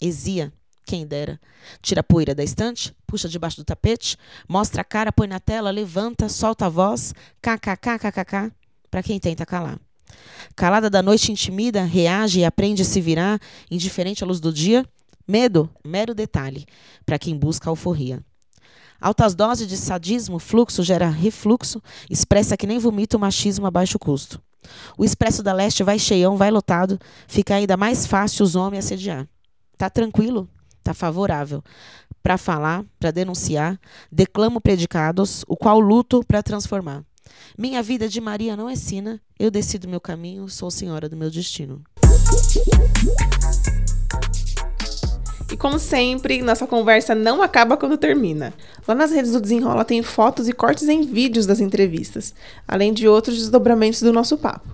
Exia, 0.00 0.52
quem 0.86 1.06
dera. 1.06 1.38
Tira 1.82 2.00
a 2.00 2.04
poeira 2.04 2.34
da 2.34 2.42
estante, 2.42 2.94
puxa 3.06 3.28
debaixo 3.28 3.58
do 3.58 3.64
tapete, 3.64 4.16
mostra 4.48 4.80
a 4.80 4.84
cara, 4.84 5.12
põe 5.12 5.26
na 5.26 5.38
tela, 5.38 5.70
levanta, 5.70 6.28
solta 6.28 6.66
a 6.66 6.68
voz, 6.68 7.14
kkkkkk, 7.42 8.52
para 8.90 9.02
quem 9.02 9.20
tenta 9.20 9.44
calar. 9.44 9.78
Calada 10.56 10.90
da 10.90 11.02
noite 11.02 11.30
intimida, 11.30 11.84
reage 11.84 12.40
e 12.40 12.44
aprende 12.44 12.82
a 12.82 12.84
se 12.84 13.00
virar, 13.00 13.40
indiferente 13.70 14.24
à 14.24 14.26
luz 14.26 14.40
do 14.40 14.52
dia. 14.52 14.84
Medo, 15.28 15.70
mero 15.84 16.12
detalhe, 16.12 16.66
para 17.06 17.18
quem 17.18 17.36
busca 17.36 17.70
alforria. 17.70 18.24
Altas 19.00 19.34
doses 19.34 19.66
de 19.66 19.76
sadismo, 19.76 20.38
fluxo 20.38 20.82
gera 20.82 21.08
refluxo, 21.08 21.82
expressa 22.08 22.56
que 22.56 22.66
nem 22.66 22.78
vomita 22.78 23.16
o 23.16 23.20
machismo 23.20 23.66
a 23.66 23.70
baixo 23.70 23.98
custo. 23.98 24.40
O 24.96 25.04
Expresso 25.04 25.42
da 25.42 25.52
Leste 25.52 25.82
vai 25.82 25.98
cheião, 25.98 26.36
vai 26.36 26.50
lotado, 26.50 26.98
fica 27.26 27.54
ainda 27.54 27.76
mais 27.76 28.06
fácil 28.06 28.44
os 28.44 28.54
homens 28.54 28.84
assediar. 28.84 29.26
Tá 29.76 29.88
tranquilo? 29.88 30.48
Tá 30.82 30.92
favorável. 30.92 31.62
Para 32.22 32.36
falar, 32.36 32.84
para 32.98 33.10
denunciar, 33.10 33.80
declamo 34.12 34.60
predicados, 34.60 35.44
o 35.48 35.56
qual 35.56 35.80
luto 35.80 36.22
para 36.26 36.42
transformar. 36.42 37.02
Minha 37.56 37.82
vida 37.82 38.08
de 38.08 38.20
Maria 38.20 38.56
não 38.56 38.68
é 38.68 38.76
sina, 38.76 39.20
eu 39.38 39.50
decido 39.50 39.88
meu 39.88 40.00
caminho, 40.00 40.48
sou 40.48 40.70
senhora 40.70 41.08
do 41.08 41.16
meu 41.16 41.30
destino. 41.30 41.82
E 45.50 45.56
como 45.56 45.80
sempre, 45.80 46.42
nossa 46.42 46.66
conversa 46.66 47.12
não 47.14 47.42
acaba 47.42 47.76
quando 47.76 47.98
termina. 47.98 48.54
Lá 48.86 48.94
nas 48.94 49.10
redes 49.10 49.32
do 49.32 49.40
Desenrola 49.40 49.84
tem 49.84 50.00
fotos 50.00 50.48
e 50.48 50.52
cortes 50.52 50.88
em 50.88 51.02
vídeos 51.02 51.44
das 51.44 51.60
entrevistas, 51.60 52.32
além 52.68 52.92
de 52.92 53.08
outros 53.08 53.36
desdobramentos 53.36 54.00
do 54.00 54.12
nosso 54.12 54.38
papo. 54.38 54.68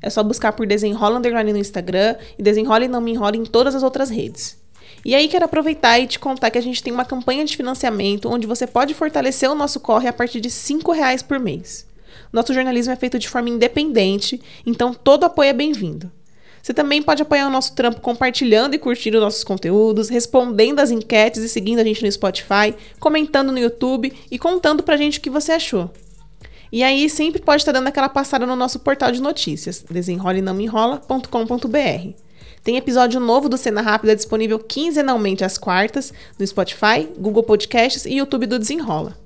É 0.00 0.08
só 0.08 0.22
buscar 0.22 0.52
por 0.52 0.66
Desenrola 0.66 1.18
Underline 1.18 1.52
no 1.52 1.58
Instagram 1.58 2.16
e 2.38 2.42
Desenrola 2.42 2.84
e 2.86 2.88
Não 2.88 3.00
Me 3.00 3.12
Enrola 3.12 3.36
em 3.36 3.44
todas 3.44 3.74
as 3.74 3.82
outras 3.82 4.08
redes. 4.08 4.56
E 5.04 5.14
aí 5.14 5.28
quero 5.28 5.44
aproveitar 5.44 5.98
e 5.98 6.06
te 6.06 6.18
contar 6.18 6.50
que 6.50 6.58
a 6.58 6.62
gente 6.62 6.82
tem 6.82 6.92
uma 6.92 7.04
campanha 7.04 7.44
de 7.44 7.56
financiamento 7.56 8.30
onde 8.30 8.46
você 8.46 8.66
pode 8.66 8.94
fortalecer 8.94 9.50
o 9.50 9.54
nosso 9.54 9.80
corre 9.80 10.08
a 10.08 10.12
partir 10.12 10.40
de 10.40 10.48
R$ 10.48 10.94
reais 10.94 11.22
por 11.22 11.38
mês. 11.38 11.86
Nosso 12.32 12.54
jornalismo 12.54 12.92
é 12.92 12.96
feito 12.96 13.18
de 13.18 13.28
forma 13.28 13.50
independente, 13.50 14.40
então 14.64 14.94
todo 14.94 15.24
apoio 15.24 15.50
é 15.50 15.52
bem-vindo. 15.52 16.10
Você 16.62 16.72
também 16.72 17.02
pode 17.02 17.22
apoiar 17.22 17.48
o 17.48 17.50
nosso 17.50 17.74
trampo 17.74 18.00
compartilhando 18.00 18.74
e 18.74 18.78
curtindo 18.78 19.20
nossos 19.20 19.42
conteúdos, 19.42 20.08
respondendo 20.08 20.78
as 20.78 20.92
enquetes 20.92 21.42
e 21.42 21.48
seguindo 21.48 21.80
a 21.80 21.84
gente 21.84 22.04
no 22.04 22.12
Spotify, 22.12 22.72
comentando 23.00 23.50
no 23.50 23.58
YouTube 23.58 24.12
e 24.30 24.38
contando 24.38 24.80
pra 24.82 24.96
gente 24.96 25.18
o 25.18 25.20
que 25.20 25.28
você 25.28 25.52
achou. 25.52 25.90
E 26.70 26.84
aí 26.84 27.10
sempre 27.10 27.42
pode 27.42 27.62
estar 27.62 27.72
dando 27.72 27.88
aquela 27.88 28.08
passada 28.08 28.46
no 28.46 28.54
nosso 28.54 28.78
portal 28.78 29.10
de 29.10 29.20
notícias, 29.20 29.84
desenrolenãomenrola.com.br. 29.90 32.12
Tem 32.62 32.76
episódio 32.76 33.18
novo 33.18 33.48
do 33.48 33.58
Cena 33.58 33.82
Rápida 33.82 34.14
disponível 34.14 34.60
quinzenalmente 34.60 35.44
às 35.44 35.58
quartas 35.58 36.12
no 36.38 36.46
Spotify, 36.46 37.08
Google 37.18 37.42
Podcasts 37.42 38.06
e 38.06 38.14
YouTube 38.14 38.46
do 38.46 38.58
Desenrola. 38.58 39.18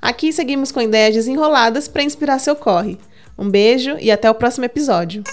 Aqui 0.00 0.32
seguimos 0.32 0.70
com 0.70 0.80
ideias 0.80 1.16
desenroladas 1.16 1.88
para 1.88 2.04
inspirar 2.04 2.38
seu 2.38 2.54
corre. 2.54 2.96
Um 3.36 3.50
beijo 3.50 3.96
e 4.00 4.10
até 4.10 4.30
o 4.30 4.34
próximo 4.34 4.64
episódio. 4.64 5.24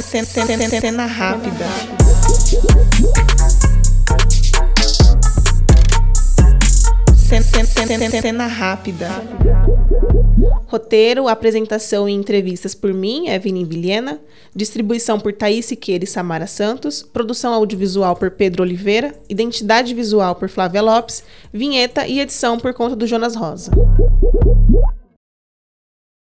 Cena 0.00 1.04
rápida. 1.04 1.66
Cena 8.22 8.46
rápida. 8.46 9.08
Roteiro, 10.66 11.28
apresentação 11.28 12.08
e 12.08 12.12
entrevistas 12.12 12.74
por 12.74 12.94
mim, 12.94 13.28
Evelyn 13.28 13.66
Vilhena. 13.66 14.18
Distribuição 14.56 15.20
por 15.20 15.34
Thaís 15.34 15.66
Siqueira 15.66 16.04
e 16.04 16.06
Samara 16.06 16.46
Santos. 16.46 17.02
Produção 17.02 17.52
audiovisual 17.52 18.16
por 18.16 18.30
Pedro 18.30 18.62
Oliveira. 18.62 19.14
Identidade 19.28 19.92
visual 19.94 20.34
por 20.34 20.48
Flávia 20.48 20.80
Lopes. 20.80 21.22
Vinheta 21.52 22.06
e 22.06 22.18
edição 22.18 22.58
por 22.58 22.72
conta 22.72 22.96
do 22.96 23.06
Jonas 23.06 23.36
Rosa. 23.36 23.70